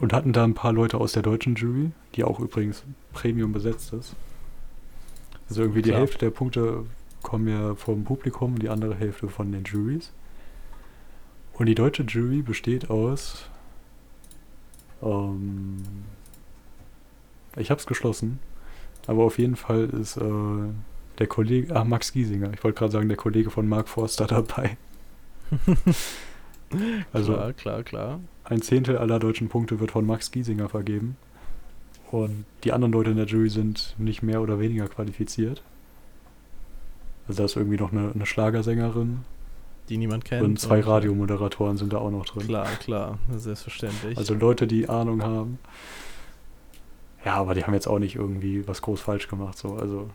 Und 0.00 0.12
hatten 0.14 0.32
da 0.32 0.44
ein 0.44 0.54
paar 0.54 0.72
Leute 0.72 0.98
aus 0.98 1.12
der 1.12 1.22
deutschen 1.22 1.54
Jury, 1.54 1.90
die 2.14 2.24
auch 2.24 2.40
übrigens 2.40 2.82
Premium 3.12 3.52
besetzt 3.52 3.92
ist. 3.92 4.16
Also 5.48 5.62
irgendwie 5.62 5.82
die 5.82 5.90
Klar. 5.90 6.00
Hälfte 6.00 6.18
der 6.18 6.30
Punkte 6.30 6.86
kommen 7.22 7.48
ja 7.48 7.74
vom 7.74 8.04
Publikum 8.04 8.54
und 8.54 8.62
die 8.62 8.70
andere 8.70 8.94
Hälfte 8.94 9.28
von 9.28 9.52
den 9.52 9.64
Juries. 9.64 10.12
Und 11.52 11.66
die 11.66 11.74
deutsche 11.74 12.04
Jury 12.04 12.40
besteht 12.40 12.88
aus. 12.88 13.49
Ähm, 15.02 15.82
ich 17.56 17.70
hab's 17.70 17.86
geschlossen, 17.86 18.38
aber 19.06 19.24
auf 19.24 19.38
jeden 19.38 19.56
Fall 19.56 19.84
ist 19.90 20.16
äh, 20.16 20.22
der 21.18 21.26
Kollege, 21.26 21.74
ah, 21.74 21.84
Max 21.84 22.12
Giesinger, 22.12 22.52
ich 22.52 22.62
wollte 22.64 22.78
gerade 22.78 22.92
sagen, 22.92 23.08
der 23.08 23.16
Kollege 23.16 23.50
von 23.50 23.68
Mark 23.68 23.88
Forster 23.88 24.26
dabei. 24.28 24.76
Also 27.12 27.32
klar, 27.32 27.52
klar, 27.52 27.82
klar. 27.82 28.20
ein 28.44 28.62
Zehntel 28.62 28.96
aller 28.96 29.18
deutschen 29.18 29.48
Punkte 29.48 29.80
wird 29.80 29.90
von 29.90 30.06
Max 30.06 30.30
Giesinger 30.30 30.68
vergeben. 30.68 31.16
Und 32.12 32.44
die 32.62 32.72
anderen 32.72 32.92
Leute 32.92 33.10
in 33.10 33.16
der 33.16 33.26
Jury 33.26 33.50
sind 33.50 33.96
nicht 33.98 34.22
mehr 34.22 34.40
oder 34.40 34.60
weniger 34.60 34.86
qualifiziert. 34.86 35.62
Also 37.26 37.38
da 37.38 37.44
ist 37.46 37.56
irgendwie 37.56 37.76
noch 37.76 37.90
eine, 37.90 38.12
eine 38.12 38.24
Schlagersängerin 38.24 39.24
Die 39.90 39.98
niemand 39.98 40.24
kennt. 40.24 40.44
und 40.44 40.60
zwei 40.60 40.78
äh, 40.78 40.82
Radiomoderatoren 40.82 41.76
sind 41.76 41.92
da 41.92 41.98
auch 41.98 42.12
noch 42.12 42.24
drin. 42.24 42.46
Klar, 42.46 42.68
klar. 42.76 43.18
Selbstverständlich. 43.36 44.16
Also 44.16 44.34
Leute, 44.34 44.68
die 44.68 44.88
Ahnung 44.88 45.22
haben. 45.24 45.58
Ja, 47.24 47.34
aber 47.34 47.54
die 47.54 47.64
haben 47.64 47.74
jetzt 47.74 47.88
auch 47.88 47.98
nicht 47.98 48.14
irgendwie 48.14 48.66
was 48.68 48.82
groß 48.82 49.00
falsch 49.00 49.26
gemacht. 49.26 49.58
So. 49.58 49.74
Also 49.74 50.08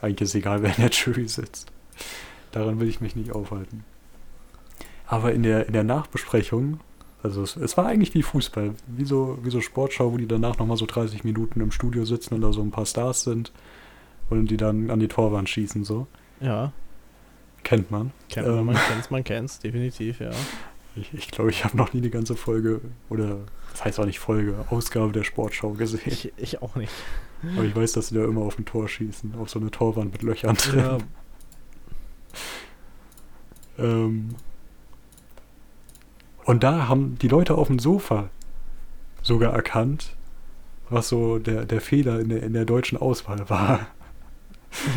eigentlich 0.00 0.20
ist 0.22 0.28
es 0.30 0.34
egal, 0.36 0.62
wer 0.62 0.70
in 0.70 0.82
der 0.82 0.90
Jury 0.90 1.26
sitzt. 1.26 1.72
Daran 2.52 2.78
will 2.78 2.88
ich 2.88 3.00
mich 3.00 3.16
nicht 3.16 3.32
aufhalten. 3.32 3.84
Aber 5.08 5.32
in 5.32 5.42
der, 5.42 5.66
in 5.66 5.72
der 5.72 5.82
Nachbesprechung, 5.82 6.78
also 7.24 7.42
es, 7.42 7.56
es 7.56 7.76
war 7.76 7.86
eigentlich 7.86 8.14
wie 8.14 8.22
Fußball, 8.22 8.74
wie 8.86 9.04
so, 9.04 9.38
wie 9.42 9.50
so 9.50 9.60
Sportschau, 9.60 10.12
wo 10.12 10.18
die 10.18 10.28
danach 10.28 10.56
nochmal 10.58 10.76
so 10.76 10.86
30 10.86 11.24
Minuten 11.24 11.60
im 11.60 11.72
Studio 11.72 12.04
sitzen 12.04 12.34
und 12.34 12.42
da 12.42 12.52
so 12.52 12.62
ein 12.62 12.70
paar 12.70 12.86
Stars 12.86 13.24
sind 13.24 13.50
und 14.30 14.52
die 14.52 14.56
dann 14.56 14.88
an 14.88 15.00
die 15.00 15.08
Torwand 15.08 15.48
schießen, 15.48 15.82
so. 15.82 16.06
ja, 16.40 16.72
Kennt 17.62 17.90
man. 17.90 18.12
kennt 18.28 18.46
man, 18.46 18.58
Ähm. 18.58 18.66
man 18.66 18.76
kennt's, 18.76 19.10
man 19.10 19.24
kennt's, 19.24 19.58
definitiv, 19.58 20.20
ja. 20.20 20.30
Ich, 20.96 21.14
ich 21.14 21.30
glaube, 21.30 21.50
ich 21.50 21.64
habe 21.64 21.76
noch 21.76 21.92
nie 21.92 22.00
eine 22.00 22.10
ganze 22.10 22.34
Folge, 22.36 22.80
oder 23.08 23.38
das 23.72 23.84
heißt 23.84 24.00
auch 24.00 24.06
nicht 24.06 24.18
Folge, 24.18 24.54
Ausgabe 24.70 25.12
der 25.12 25.22
Sportschau 25.24 25.70
gesehen. 25.72 26.00
Ich, 26.06 26.32
ich 26.36 26.62
auch 26.62 26.74
nicht. 26.74 26.92
Aber 27.56 27.64
ich 27.64 27.74
weiß, 27.76 27.92
dass 27.92 28.08
sie 28.08 28.16
da 28.16 28.24
immer 28.24 28.42
auf 28.42 28.58
ein 28.58 28.64
Tor 28.64 28.88
schießen, 28.88 29.34
auf 29.36 29.48
so 29.50 29.60
eine 29.60 29.70
Torwand 29.70 30.12
mit 30.12 30.22
Löchern 30.22 30.56
drin. 30.56 30.78
Ja, 30.80 30.98
Ähm, 33.78 34.34
und 36.44 36.62
da 36.62 36.88
haben 36.88 37.16
die 37.18 37.28
Leute 37.28 37.54
auf 37.56 37.68
dem 37.68 37.78
Sofa 37.78 38.28
sogar 39.22 39.52
erkannt, 39.54 40.16
was 40.88 41.08
so 41.08 41.38
der, 41.38 41.64
der 41.64 41.80
Fehler 41.80 42.20
in 42.20 42.28
der, 42.30 42.42
in 42.42 42.52
der 42.52 42.64
deutschen 42.64 42.98
Auswahl 42.98 43.48
war. 43.48 43.86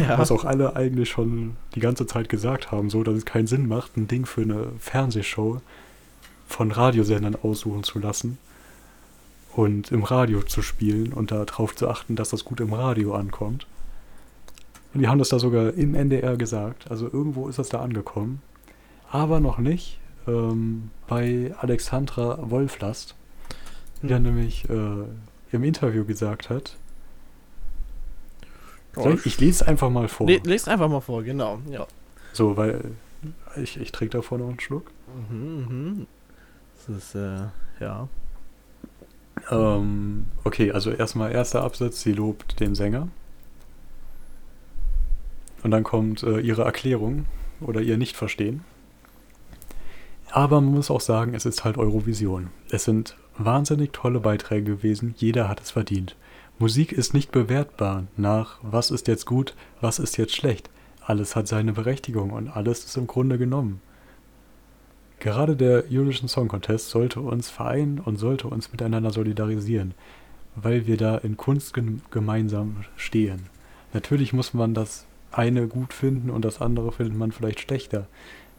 Ja. 0.01 0.17
Was 0.17 0.31
auch 0.31 0.45
alle 0.45 0.75
eigentlich 0.75 1.09
schon 1.09 1.55
die 1.75 1.79
ganze 1.79 2.05
Zeit 2.05 2.29
gesagt 2.29 2.71
haben, 2.71 2.89
so 2.89 3.03
dass 3.03 3.15
es 3.15 3.25
keinen 3.25 3.47
Sinn 3.47 3.67
macht, 3.67 3.97
ein 3.97 4.07
Ding 4.07 4.25
für 4.25 4.41
eine 4.41 4.67
Fernsehshow 4.79 5.61
von 6.47 6.71
Radiosendern 6.71 7.35
aussuchen 7.35 7.83
zu 7.83 7.99
lassen 7.99 8.37
und 9.55 9.91
im 9.91 10.03
Radio 10.03 10.41
zu 10.41 10.61
spielen 10.61 11.13
und 11.13 11.31
darauf 11.31 11.75
zu 11.75 11.89
achten, 11.89 12.15
dass 12.15 12.29
das 12.29 12.45
gut 12.45 12.59
im 12.59 12.73
Radio 12.73 13.15
ankommt. 13.15 13.67
Und 14.93 15.01
die 15.01 15.07
haben 15.07 15.19
das 15.19 15.29
da 15.29 15.39
sogar 15.39 15.73
im 15.73 15.95
NDR 15.95 16.37
gesagt, 16.37 16.89
also 16.91 17.05
irgendwo 17.05 17.47
ist 17.47 17.57
das 17.57 17.69
da 17.69 17.81
angekommen, 17.81 18.41
aber 19.09 19.39
noch 19.39 19.57
nicht 19.57 19.99
ähm, 20.27 20.91
bei 21.07 21.53
Alexandra 21.59 22.37
Wolflast, 22.49 23.15
die 24.01 24.07
dann 24.07 24.23
nämlich 24.23 24.69
äh, 24.69 25.05
im 25.51 25.63
Interview 25.63 26.05
gesagt 26.05 26.49
hat, 26.49 26.77
soll 28.95 29.19
ich, 29.25 29.39
lese 29.39 29.63
es 29.63 29.67
einfach 29.67 29.89
mal 29.89 30.07
vor. 30.07 30.27
Le 30.27 30.39
lest 30.43 30.67
einfach 30.67 30.89
mal 30.89 31.01
vor, 31.01 31.23
genau. 31.23 31.59
Ja. 31.69 31.87
So, 32.31 32.57
weil 32.57 32.91
ich, 33.55 33.79
ich 33.79 33.91
trinke 33.91 34.17
davor 34.17 34.37
noch 34.37 34.49
einen 34.49 34.59
Schluck. 34.59 34.91
Mhm, 35.29 35.65
mhm. 35.67 36.07
Das 36.75 36.97
ist, 36.97 37.15
äh, 37.15 37.47
ja. 37.79 38.07
Ähm, 39.49 40.25
okay, 40.43 40.71
also 40.71 40.91
erstmal 40.91 41.31
erster 41.31 41.63
Absatz, 41.63 42.01
sie 42.01 42.13
lobt 42.13 42.59
den 42.59 42.75
Sänger. 42.75 43.07
Und 45.63 45.71
dann 45.71 45.83
kommt 45.83 46.23
äh, 46.23 46.39
ihre 46.39 46.63
Erklärung 46.63 47.25
oder 47.61 47.81
ihr 47.81 47.97
Nicht-Verstehen. 47.97 48.63
Aber 50.29 50.61
man 50.61 50.73
muss 50.73 50.91
auch 50.91 51.01
sagen, 51.01 51.35
es 51.35 51.45
ist 51.45 51.63
halt 51.63 51.77
Eurovision. 51.77 52.49
Es 52.69 52.85
sind 52.85 53.15
wahnsinnig 53.37 53.93
tolle 53.93 54.19
Beiträge 54.19 54.75
gewesen, 54.77 55.15
jeder 55.17 55.47
hat 55.47 55.61
es 55.61 55.71
verdient. 55.71 56.15
Musik 56.63 56.93
ist 56.93 57.13
nicht 57.13 57.33
bewertbar 57.33 58.05
nach, 58.15 58.57
was 58.61 58.89
ist 58.89 59.09
jetzt 59.09 59.25
gut, 59.25 59.53
was 59.81 59.99
ist 59.99 60.15
jetzt 60.15 60.33
schlecht. 60.33 60.69
Alles 61.01 61.35
hat 61.35 61.45
seine 61.45 61.73
Berechtigung 61.73 62.29
und 62.29 62.47
alles 62.47 62.85
ist 62.85 62.95
im 62.95 63.05
Grunde 63.05 63.37
genommen. 63.37 63.81
Gerade 65.19 65.57
der 65.57 65.83
Eurovision 65.91 66.29
Song 66.29 66.47
Contest 66.47 66.89
sollte 66.89 67.19
uns 67.19 67.49
vereinen 67.49 67.99
und 67.99 68.15
sollte 68.15 68.47
uns 68.47 68.71
miteinander 68.71 69.11
solidarisieren, 69.11 69.93
weil 70.55 70.87
wir 70.87 70.95
da 70.95 71.17
in 71.17 71.35
Kunst 71.35 71.73
gemeinsam 72.11 72.85
stehen. 72.95 73.47
Natürlich 73.91 74.31
muss 74.31 74.53
man 74.53 74.73
das 74.73 75.05
eine 75.33 75.67
gut 75.67 75.91
finden 75.91 76.29
und 76.29 76.45
das 76.45 76.61
andere 76.61 76.93
findet 76.93 77.17
man 77.17 77.33
vielleicht 77.33 77.59
schlechter. 77.59 78.07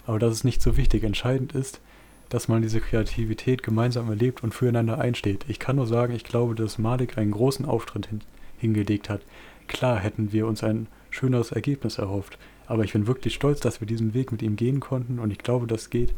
Aber 0.04 0.18
das 0.18 0.34
ist 0.34 0.44
nicht 0.44 0.60
so 0.60 0.76
wichtig. 0.76 1.04
Entscheidend 1.04 1.54
ist, 1.54 1.80
dass 2.28 2.48
man 2.48 2.62
diese 2.62 2.80
Kreativität 2.80 3.62
gemeinsam 3.62 4.08
erlebt 4.08 4.42
und 4.42 4.54
füreinander 4.54 4.98
einsteht. 4.98 5.44
Ich 5.48 5.58
kann 5.58 5.76
nur 5.76 5.86
sagen, 5.86 6.14
ich 6.14 6.24
glaube, 6.24 6.54
dass 6.54 6.78
Malik 6.78 7.18
einen 7.18 7.30
großen 7.30 7.64
Auftritt 7.64 8.06
hin 8.06 8.20
hingelegt 8.58 9.10
hat. 9.10 9.20
Klar 9.66 9.98
hätten 9.98 10.32
wir 10.32 10.46
uns 10.46 10.64
ein 10.64 10.86
schöneres 11.10 11.52
Ergebnis 11.52 11.98
erhofft, 11.98 12.38
aber 12.66 12.84
ich 12.84 12.92
bin 12.92 13.06
wirklich 13.06 13.34
stolz, 13.34 13.60
dass 13.60 13.80
wir 13.80 13.86
diesen 13.86 14.14
Weg 14.14 14.32
mit 14.32 14.42
ihm 14.42 14.56
gehen 14.56 14.80
konnten 14.80 15.18
und 15.18 15.30
ich 15.30 15.38
glaube, 15.38 15.66
das 15.66 15.90
geht 15.90 16.14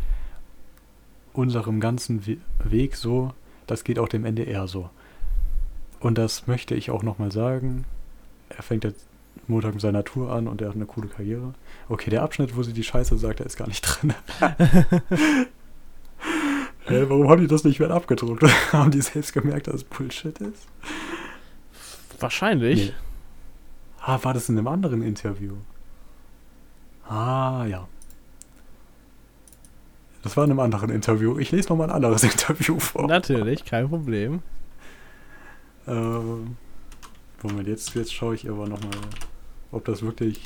unserem 1.33 1.81
ganzen 1.81 2.27
We 2.27 2.39
Weg 2.65 2.97
so, 2.97 3.33
das 3.67 3.85
geht 3.85 3.99
auch 3.99 4.09
dem 4.09 4.25
NDR 4.25 4.69
so. 4.69 4.91
Und 6.01 6.19
das 6.19 6.47
möchte 6.47 6.75
ich 6.75 6.91
auch 6.91 7.03
nochmal 7.03 7.33
sagen. 7.33 7.85
Er 8.49 8.63
fängt 8.63 8.85
jetzt 8.85 9.07
Montag 9.49 9.75
mit 9.75 9.81
seiner 9.81 10.05
Tour 10.05 10.33
an 10.33 10.49
und 10.49 10.61
er 10.61 10.69
hat 10.69 10.77
eine 10.77 10.87
coole 10.87 11.09
Karriere. 11.09 11.55
Okay, 11.89 12.11
der 12.11 12.23
Abschnitt, 12.23 12.57
wo 12.57 12.63
sie 12.63 12.73
die 12.73 12.85
Scheiße 12.85 13.19
sagt, 13.19 13.41
der 13.41 13.47
ist 13.47 13.57
gar 13.57 13.69
nicht 13.69 13.83
drin. 13.87 14.15
hey, 16.87 17.09
warum 17.09 17.29
haben 17.29 17.41
die 17.41 17.47
das 17.47 17.65
nicht 17.65 17.81
mehr 17.81 17.91
abgedruckt? 17.91 18.43
haben 18.73 18.91
die 18.91 19.01
selbst 19.01 19.33
gemerkt, 19.33 19.67
dass 19.67 19.77
es 19.77 19.85
Bullshit 19.85 20.39
ist? 20.39 20.67
Wahrscheinlich. 22.19 22.89
Nee. 22.89 22.95
Ah, 24.01 24.19
war 24.23 24.35
das 24.35 24.49
in 24.49 24.57
einem 24.57 24.69
anderen 24.69 25.03
Interview? 25.03 25.57
Ah, 27.09 27.67
ja. 27.67 27.89
Das 30.23 30.37
war 30.37 30.45
in 30.45 30.51
einem 30.51 30.61
anderen 30.61 30.91
Interview. 30.91 31.39
Ich 31.39 31.53
lese 31.53 31.69
nochmal 31.69 31.89
ein 31.89 31.95
anderes 31.95 32.23
Interview 32.25 32.79
vor. 32.79 33.07
Natürlich, 33.07 33.65
kein 33.65 33.89
Problem. 33.89 34.43
Ähm, 35.87 36.57
Moment, 37.43 37.69
jetzt, 37.69 37.95
jetzt 37.95 38.13
schaue 38.13 38.35
ich 38.35 38.49
aber 38.49 38.67
nochmal, 38.67 38.91
ob 39.71 39.85
das 39.85 40.03
wirklich. 40.03 40.41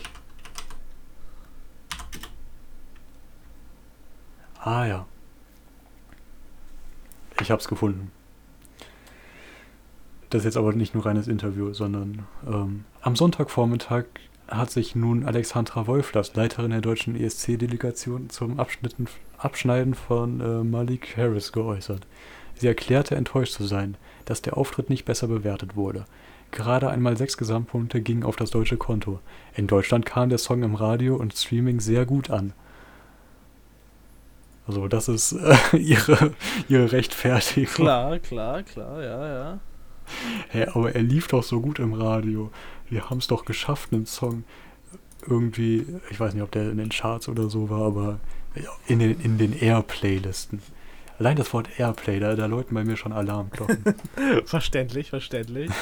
Ah 4.62 4.84
ja. 4.84 5.06
Ich 7.40 7.50
hab's 7.50 7.68
gefunden. 7.68 8.12
Das 10.28 10.40
ist 10.40 10.44
jetzt 10.44 10.56
aber 10.56 10.72
nicht 10.72 10.94
nur 10.94 11.06
reines 11.06 11.26
Interview, 11.26 11.72
sondern 11.72 12.26
ähm, 12.46 12.84
am 13.00 13.16
Sonntagvormittag 13.16 14.04
hat 14.46 14.70
sich 14.70 14.94
nun 14.94 15.24
Alexandra 15.24 15.86
Wolflers, 15.86 16.34
Leiterin 16.34 16.70
der 16.70 16.80
deutschen 16.80 17.16
ESC-Delegation, 17.16 18.30
zum 18.30 18.60
Abschnitten, 18.60 19.06
Abschneiden 19.38 19.94
von 19.94 20.40
äh, 20.40 20.64
Malik 20.64 21.16
Harris 21.16 21.52
geäußert. 21.52 22.06
Sie 22.54 22.66
erklärte 22.66 23.16
enttäuscht 23.16 23.54
zu 23.54 23.64
sein, 23.64 23.96
dass 24.24 24.42
der 24.42 24.56
Auftritt 24.56 24.90
nicht 24.90 25.04
besser 25.04 25.28
bewertet 25.28 25.76
wurde. 25.76 26.04
Gerade 26.50 26.90
einmal 26.90 27.16
sechs 27.16 27.36
Gesamtpunkte 27.36 28.00
gingen 28.00 28.24
auf 28.24 28.36
das 28.36 28.50
deutsche 28.50 28.76
Konto. 28.76 29.20
In 29.54 29.66
Deutschland 29.66 30.04
kam 30.04 30.28
der 30.28 30.38
Song 30.38 30.62
im 30.62 30.74
Radio 30.74 31.16
und 31.16 31.34
Streaming 31.34 31.80
sehr 31.80 32.06
gut 32.06 32.30
an. 32.30 32.52
Also 34.70 34.88
das 34.88 35.08
ist 35.08 35.32
äh, 35.32 35.76
ihre, 35.76 36.32
ihre 36.68 36.92
Rechtfertigung. 36.92 37.74
Klar, 37.74 38.18
klar, 38.18 38.62
klar, 38.62 39.02
ja, 39.02 39.28
ja. 39.28 39.60
Hä, 40.48 40.60
hey, 40.60 40.66
aber 40.74 40.94
er 40.94 41.02
lief 41.02 41.28
doch 41.28 41.42
so 41.42 41.60
gut 41.60 41.78
im 41.78 41.92
Radio 41.92 42.50
wir 42.90 43.08
haben 43.08 43.18
es 43.18 43.28
doch 43.28 43.44
geschafft, 43.44 43.92
einen 43.92 44.06
Song 44.06 44.44
irgendwie, 45.26 45.86
ich 46.10 46.18
weiß 46.18 46.34
nicht, 46.34 46.42
ob 46.42 46.50
der 46.50 46.70
in 46.70 46.78
den 46.78 46.90
Charts 46.90 47.28
oder 47.28 47.48
so 47.48 47.70
war, 47.70 47.82
aber 47.82 48.20
in 48.86 48.98
den, 48.98 49.20
in 49.20 49.38
den 49.38 49.58
Airplay-Listen. 49.58 50.60
Allein 51.18 51.36
das 51.36 51.52
Wort 51.52 51.68
Airplay, 51.78 52.18
da, 52.18 52.34
da 52.34 52.46
läuten 52.46 52.74
bei 52.74 52.82
mir 52.82 52.96
schon 52.96 53.12
Alarmglocken. 53.12 53.84
verständlich, 54.44 55.10
verständlich. 55.10 55.70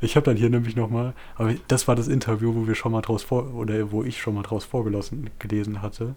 Ich 0.00 0.14
habe 0.14 0.24
dann 0.24 0.36
hier 0.36 0.48
nämlich 0.48 0.76
nochmal, 0.76 1.12
aber 1.34 1.54
das 1.66 1.88
war 1.88 1.96
das 1.96 2.06
Interview, 2.06 2.54
wo 2.54 2.68
wir 2.68 2.76
schon 2.76 2.92
mal 2.92 3.00
draus 3.00 3.24
vor, 3.24 3.52
oder 3.52 3.90
wo 3.90 4.04
ich 4.04 4.20
schon 4.20 4.36
mal 4.36 4.44
draus 4.44 4.64
vorgelassen 4.64 5.28
gelesen 5.40 5.82
hatte. 5.82 6.14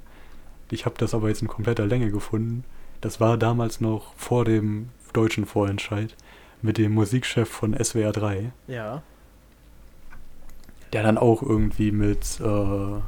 Ich 0.72 0.86
habe 0.86 0.96
das 0.98 1.14
aber 1.14 1.30
jetzt 1.30 1.42
in 1.42 1.48
kompletter 1.48 1.86
Länge 1.86 2.12
gefunden. 2.12 2.64
Das 3.02 3.20
war 3.20 3.38
damals 3.38 3.82
noch 3.82 4.14
vor 4.16 4.46
dem 4.46 4.90
deutschen 5.14 5.46
Vorentscheid 5.46 6.16
mit 6.62 6.78
dem 6.78 6.94
Musikchef 6.94 7.50
von 7.50 7.76
SWR 7.78 8.12
3. 8.12 8.52
Ja 8.68 9.04
der 10.94 11.04
dann 11.04 11.18
auch 11.18 11.42
irgendwie 11.42 11.92
mit, 11.92 12.40
äh, 12.42 13.00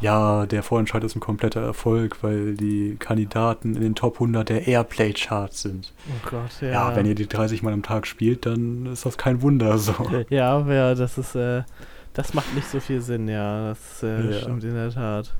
ja, 0.00 0.46
der 0.46 0.62
Vorentscheid 0.62 1.02
ist 1.04 1.16
ein 1.16 1.20
kompletter 1.20 1.60
Erfolg, 1.60 2.22
weil 2.22 2.54
die 2.54 2.96
Kandidaten 2.98 3.74
in 3.74 3.82
den 3.82 3.94
Top 3.94 4.14
100 4.14 4.48
der 4.48 4.66
Airplay-Charts 4.66 5.62
sind. 5.62 5.92
Oh 6.08 6.28
Gott, 6.30 6.60
ja. 6.60 6.68
Ja, 6.68 6.96
wenn 6.96 7.06
ihr 7.06 7.14
die 7.14 7.28
30 7.28 7.62
Mal 7.62 7.72
am 7.72 7.82
Tag 7.82 8.06
spielt, 8.06 8.46
dann 8.46 8.86
ist 8.86 9.06
das 9.06 9.16
kein 9.18 9.42
Wunder 9.42 9.78
so. 9.78 9.94
Ja, 10.30 10.68
ja 10.68 10.94
das 10.94 11.18
ist, 11.18 11.34
äh, 11.34 11.62
das 12.12 12.34
macht 12.34 12.54
nicht 12.54 12.68
so 12.68 12.80
viel 12.80 13.00
Sinn, 13.00 13.28
ja. 13.28 13.68
Das 13.68 14.02
äh, 14.02 14.32
ja. 14.32 14.40
stimmt 14.40 14.64
in 14.64 14.74
der 14.74 14.90
Tat. 14.90 15.34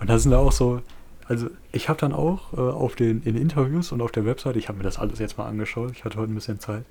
Und 0.00 0.08
da 0.08 0.18
sind 0.18 0.32
da 0.32 0.38
auch 0.38 0.52
so, 0.52 0.80
also 1.28 1.48
ich 1.72 1.88
habe 1.88 2.00
dann 2.00 2.12
auch 2.12 2.54
äh, 2.54 2.56
auf 2.56 2.96
den 2.96 3.22
in 3.22 3.36
Interviews 3.36 3.92
und 3.92 4.00
auf 4.00 4.10
der 4.10 4.24
Website, 4.24 4.56
ich 4.56 4.68
habe 4.68 4.78
mir 4.78 4.84
das 4.84 4.98
alles 4.98 5.18
jetzt 5.18 5.38
mal 5.38 5.46
angeschaut, 5.46 5.92
ich 5.92 6.04
hatte 6.04 6.18
heute 6.18 6.32
ein 6.32 6.34
bisschen 6.34 6.58
Zeit, 6.58 6.84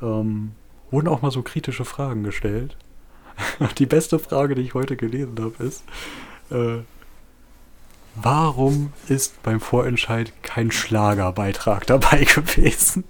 ähm, 0.00 0.52
wurden 0.90 1.08
auch 1.08 1.20
mal 1.20 1.32
so 1.32 1.42
kritische 1.42 1.84
Fragen 1.84 2.22
gestellt. 2.22 2.76
Die 3.78 3.86
beste 3.86 4.18
Frage, 4.18 4.54
die 4.54 4.62
ich 4.62 4.74
heute 4.74 4.96
gelesen 4.96 5.34
habe, 5.40 5.62
ist, 5.62 5.84
äh, 6.50 6.82
warum 8.14 8.92
ist 9.08 9.42
beim 9.42 9.60
Vorentscheid 9.60 10.32
kein 10.42 10.70
Schlagerbeitrag 10.70 11.86
dabei 11.86 12.24
gewesen? 12.24 13.04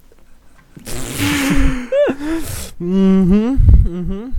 mhm, 2.79 3.59
mhm. 3.85 4.33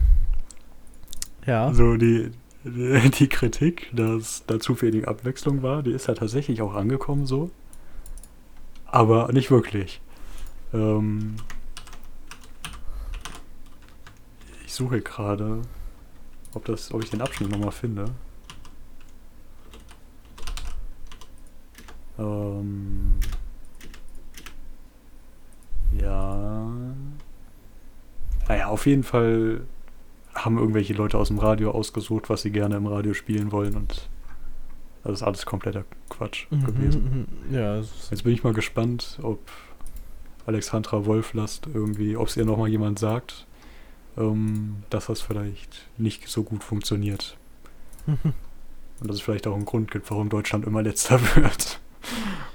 Ja. 1.45 1.73
So, 1.73 1.95
die, 1.95 2.31
die, 3.19 3.27
Kritik, 3.27 3.89
dass 3.93 4.43
da 4.47 4.59
zu 4.59 4.81
wenig 4.81 5.07
Abwechslung 5.07 5.63
war, 5.63 5.83
die 5.83 5.91
ist 5.91 6.07
ja 6.07 6.13
tatsächlich 6.13 6.61
auch 6.61 6.73
angekommen 6.73 7.25
so. 7.25 7.51
Aber 8.85 9.31
nicht 9.31 9.51
wirklich. 9.51 10.01
Ähm, 10.73 11.35
suche 14.79 15.01
gerade, 15.01 15.61
ob, 16.53 16.69
ob 16.69 17.03
ich 17.03 17.09
den 17.09 17.21
Abschnitt 17.21 17.51
nochmal 17.51 17.73
finde. 17.73 18.05
Ähm, 22.17 23.15
ja. 25.99 26.69
Naja, 28.47 28.67
auf 28.67 28.85
jeden 28.85 29.03
Fall 29.03 29.61
haben 30.45 30.57
irgendwelche 30.57 30.93
Leute 30.93 31.17
aus 31.17 31.27
dem 31.29 31.39
Radio 31.39 31.71
ausgesucht, 31.71 32.29
was 32.29 32.41
sie 32.41 32.51
gerne 32.51 32.75
im 32.77 32.87
Radio 32.87 33.13
spielen 33.13 33.51
wollen 33.51 33.75
und 33.75 34.09
das 35.03 35.13
ist 35.13 35.23
alles 35.23 35.45
kompletter 35.45 35.85
Quatsch 36.09 36.47
mhm, 36.49 36.65
gewesen. 36.65 37.27
Mhm, 37.49 37.55
ja, 37.55 37.77
Jetzt 37.77 38.23
bin 38.23 38.33
ich 38.33 38.43
mal 38.43 38.53
gespannt, 38.53 39.19
ob 39.21 39.39
Alexandra 40.45 41.05
Wolflast 41.05 41.67
irgendwie, 41.73 42.17
ob 42.17 42.27
es 42.27 42.37
ihr 42.37 42.45
nochmal 42.45 42.69
jemand 42.69 42.99
sagt, 42.99 43.45
ähm, 44.17 44.83
dass 44.89 45.05
das 45.05 45.21
vielleicht 45.21 45.87
nicht 45.97 46.27
so 46.27 46.43
gut 46.43 46.63
funktioniert. 46.63 47.37
Und 48.07 49.07
dass 49.07 49.17
es 49.17 49.21
vielleicht 49.21 49.47
auch 49.47 49.55
einen 49.55 49.65
Grund 49.65 49.91
gibt, 49.91 50.09
warum 50.09 50.29
Deutschland 50.29 50.65
immer 50.65 50.81
letzter 50.81 51.19
wird. 51.35 51.79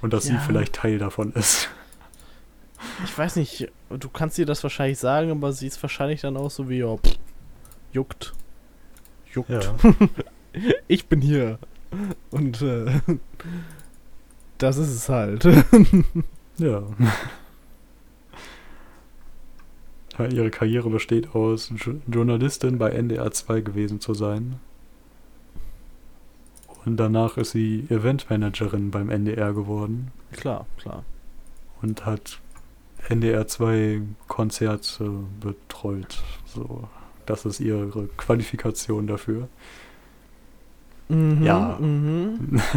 Und 0.02 0.12
dass 0.12 0.28
ja. 0.28 0.34
sie 0.34 0.46
vielleicht 0.46 0.74
Teil 0.74 0.98
davon 0.98 1.32
ist. 1.32 1.68
Ich 3.04 3.16
weiß 3.16 3.36
nicht, 3.36 3.70
du 3.88 4.08
kannst 4.08 4.36
dir 4.36 4.46
das 4.46 4.62
wahrscheinlich 4.62 4.98
sagen, 4.98 5.30
aber 5.30 5.52
sie 5.52 5.66
ist 5.66 5.82
wahrscheinlich 5.82 6.20
dann 6.20 6.36
auch 6.36 6.50
so 6.50 6.68
wie, 6.68 6.78
ja, 6.78 6.96
pff, 6.96 7.16
juckt. 7.94 8.34
Juckt. 9.32 9.50
Ja. 9.50 9.60
ich 10.88 11.06
bin 11.06 11.20
hier. 11.20 11.58
Und 12.30 12.60
äh, 12.60 13.00
das 14.58 14.76
ist 14.76 14.90
es 14.90 15.08
halt. 15.08 15.44
ja. 16.58 16.82
Ihre 20.18 20.50
Karriere 20.50 20.90
besteht 20.90 21.34
aus, 21.34 21.72
Journalistin 22.06 22.78
bei 22.78 22.90
NDR 22.90 23.32
2 23.32 23.62
gewesen 23.62 24.00
zu 24.00 24.14
sein. 24.14 24.60
Und 26.84 26.98
danach 26.98 27.36
ist 27.36 27.50
sie 27.50 27.86
Eventmanagerin 27.88 28.90
beim 28.92 29.10
NDR 29.10 29.52
geworden. 29.54 30.12
Klar, 30.32 30.66
klar. 30.76 31.04
Und 31.82 32.06
hat 32.06 32.40
NDR 33.08 33.48
2 33.48 34.02
Konzerte 34.28 35.24
betreut. 35.40 36.22
So, 36.46 36.88
das 37.26 37.44
ist 37.44 37.60
ihre 37.60 38.08
Qualifikation 38.16 39.06
dafür. 39.06 39.48
Mhm, 41.08 41.42
ja. 41.42 41.78
Mhm. 41.80 42.60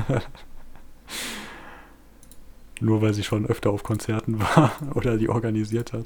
Nur 2.79 3.01
weil 3.01 3.13
sie 3.13 3.23
schon 3.23 3.45
öfter 3.47 3.71
auf 3.71 3.83
Konzerten 3.83 4.39
war 4.39 4.71
oder 4.95 5.17
die 5.17 5.29
organisiert 5.29 5.93
hat. 5.93 6.05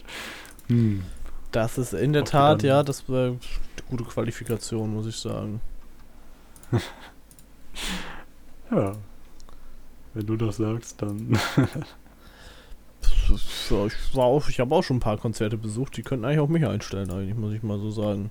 Hm. 0.67 1.03
Das 1.51 1.77
ist 1.77 1.93
in 1.93 2.13
der 2.13 2.23
Tat, 2.23 2.63
ja, 2.63 2.81
das 2.81 3.09
war 3.09 3.27
eine 3.27 3.39
gute 3.89 4.05
Qualifikation, 4.05 4.93
muss 4.93 5.05
ich 5.05 5.17
sagen. 5.17 5.59
ja. 8.71 8.93
Wenn 10.13 10.25
du 10.25 10.37
das 10.37 10.57
sagst, 10.57 11.01
dann. 11.01 11.37
Ja, 13.69 13.85
ich 13.85 14.15
war 14.15 14.25
auch, 14.25 14.49
ich 14.49 14.59
habe 14.59 14.75
auch 14.75 14.83
schon 14.83 14.97
ein 14.97 15.01
paar 15.01 15.17
Konzerte 15.17 15.57
besucht, 15.57 15.97
die 15.97 16.03
könnten 16.03 16.25
eigentlich 16.25 16.39
auch 16.39 16.47
mich 16.47 16.65
einstellen, 16.65 17.09
eigentlich, 17.11 17.35
muss 17.35 17.53
ich 17.53 17.63
mal 17.63 17.79
so 17.79 17.91
sagen. 17.91 18.29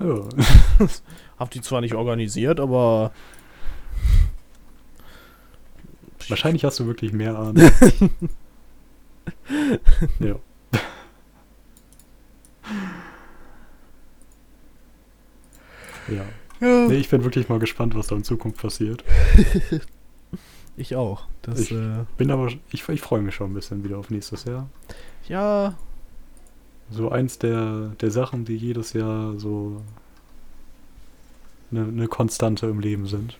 ja. 0.00 0.28
Hab 1.38 1.50
die 1.50 1.60
zwar 1.60 1.80
nicht 1.80 1.94
organisiert, 1.94 2.60
aber. 2.60 3.12
Wahrscheinlich 6.28 6.64
hast 6.64 6.78
du 6.80 6.86
wirklich 6.86 7.12
mehr 7.12 7.38
Ahnung. 7.38 7.70
ja. 10.20 10.36
Ja. 16.08 16.24
Ja. 16.60 16.86
Nee, 16.88 16.96
ich 16.96 17.08
bin 17.08 17.24
wirklich 17.24 17.48
mal 17.48 17.58
gespannt, 17.58 17.94
was 17.94 18.06
da 18.06 18.16
in 18.16 18.24
Zukunft 18.24 18.60
passiert. 18.60 19.04
Ich 20.76 20.96
auch. 20.96 21.26
Das, 21.42 21.60
Ich- 21.60 21.72
äh, 21.72 22.04
Bin 22.16 22.30
aber, 22.30 22.48
ich, 22.70 22.88
ich 22.88 23.00
freue 23.00 23.22
mich 23.22 23.34
schon 23.34 23.50
ein 23.50 23.54
bisschen 23.54 23.84
wieder 23.84 23.98
auf 23.98 24.10
nächstes 24.10 24.44
Jahr. 24.44 24.68
ja, 25.28 25.74
So 26.90 27.10
eins 27.10 27.38
der, 27.38 27.90
der 28.00 28.10
Sachen, 28.10 28.44
die 28.44 28.56
jedes 28.56 28.92
Jahr 28.92 29.38
so 29.38 29.80
eine, 31.70 31.84
eine 31.84 32.08
Konstante 32.08 32.66
im 32.66 32.80
Leben 32.80 33.06
sind. 33.06 33.38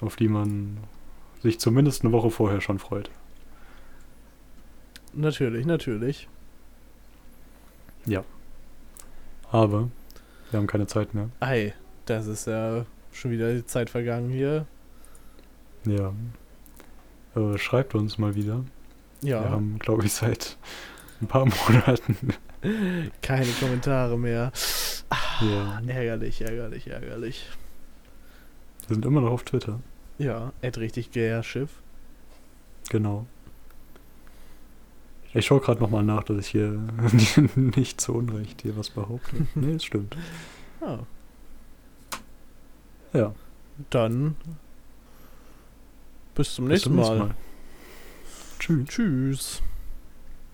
Auf 0.00 0.16
die 0.16 0.28
man 0.28 0.78
sich 1.42 1.58
zumindest 1.60 2.02
eine 2.04 2.12
Woche 2.12 2.30
vorher 2.30 2.60
schon 2.60 2.78
freut. 2.78 3.10
natürlich, 5.14 5.66
natürlich. 5.66 6.28
Aber 9.50 9.90
wir 10.50 10.58
haben 10.58 10.66
keine 10.66 10.86
Zeit 10.86 11.12
mehr. 11.14 11.28
Ei, 11.40 11.74
das 12.06 12.26
ist 12.26 12.46
ja 12.46 12.86
schon 13.12 13.30
wieder 13.30 13.52
die 13.54 13.66
Zeit 13.66 13.90
vergangen 13.90 14.30
hier. 14.30 14.66
Ja. 15.86 16.12
Äh, 17.34 17.58
schreibt 17.58 17.94
uns 17.94 18.18
mal 18.18 18.34
wieder. 18.34 18.64
Wir 19.20 19.30
Ja, 19.30 19.50
haben, 19.50 19.78
glaube 19.78 20.04
ich, 20.04 20.12
seit 20.12 20.56
ein 21.20 21.26
paar 21.28 21.46
Monaten. 21.68 22.16
keine 23.22 23.46
Kommentare 23.60 24.18
mehr. 24.18 24.52
ja, 25.40 25.80
Ärgerlich, 25.86 26.40
ärgerlich, 26.42 26.86
ärgerlich. 26.88 27.46
wir 28.88 28.94
sind 28.94 29.04
immer 29.06 29.20
noch 29.20 29.30
auf 29.30 29.42
Twitter. 29.44 29.80
Ja, 30.18 30.52
Ed 30.60 30.78
richtig 30.78 31.10
geier 31.12 31.42
Schiff. 31.42 31.70
Genau. 32.90 33.26
Ich 35.34 35.46
schaue 35.46 35.60
gerade 35.60 35.80
nochmal 35.80 36.02
nach, 36.04 36.24
dass 36.24 36.38
ich 36.38 36.48
hier 36.48 36.78
nicht 37.56 38.00
zu 38.00 38.12
Unrecht 38.14 38.62
hier 38.62 38.76
was 38.76 38.90
behaupte. 38.90 39.34
Nee, 39.54 39.72
es 39.74 39.84
stimmt. 39.84 40.16
Ja, 40.80 41.00
Ja, 43.12 43.34
dann 43.90 44.36
bis 46.34 46.54
zum 46.54 46.66
bis 46.66 46.72
nächsten 46.86 46.90
zum 46.90 46.96
Mal. 46.96 47.02
nächsten 47.02 47.18
Mal. 47.18 47.34
Tschüss. 48.58 48.88
Tschüss. 48.88 49.62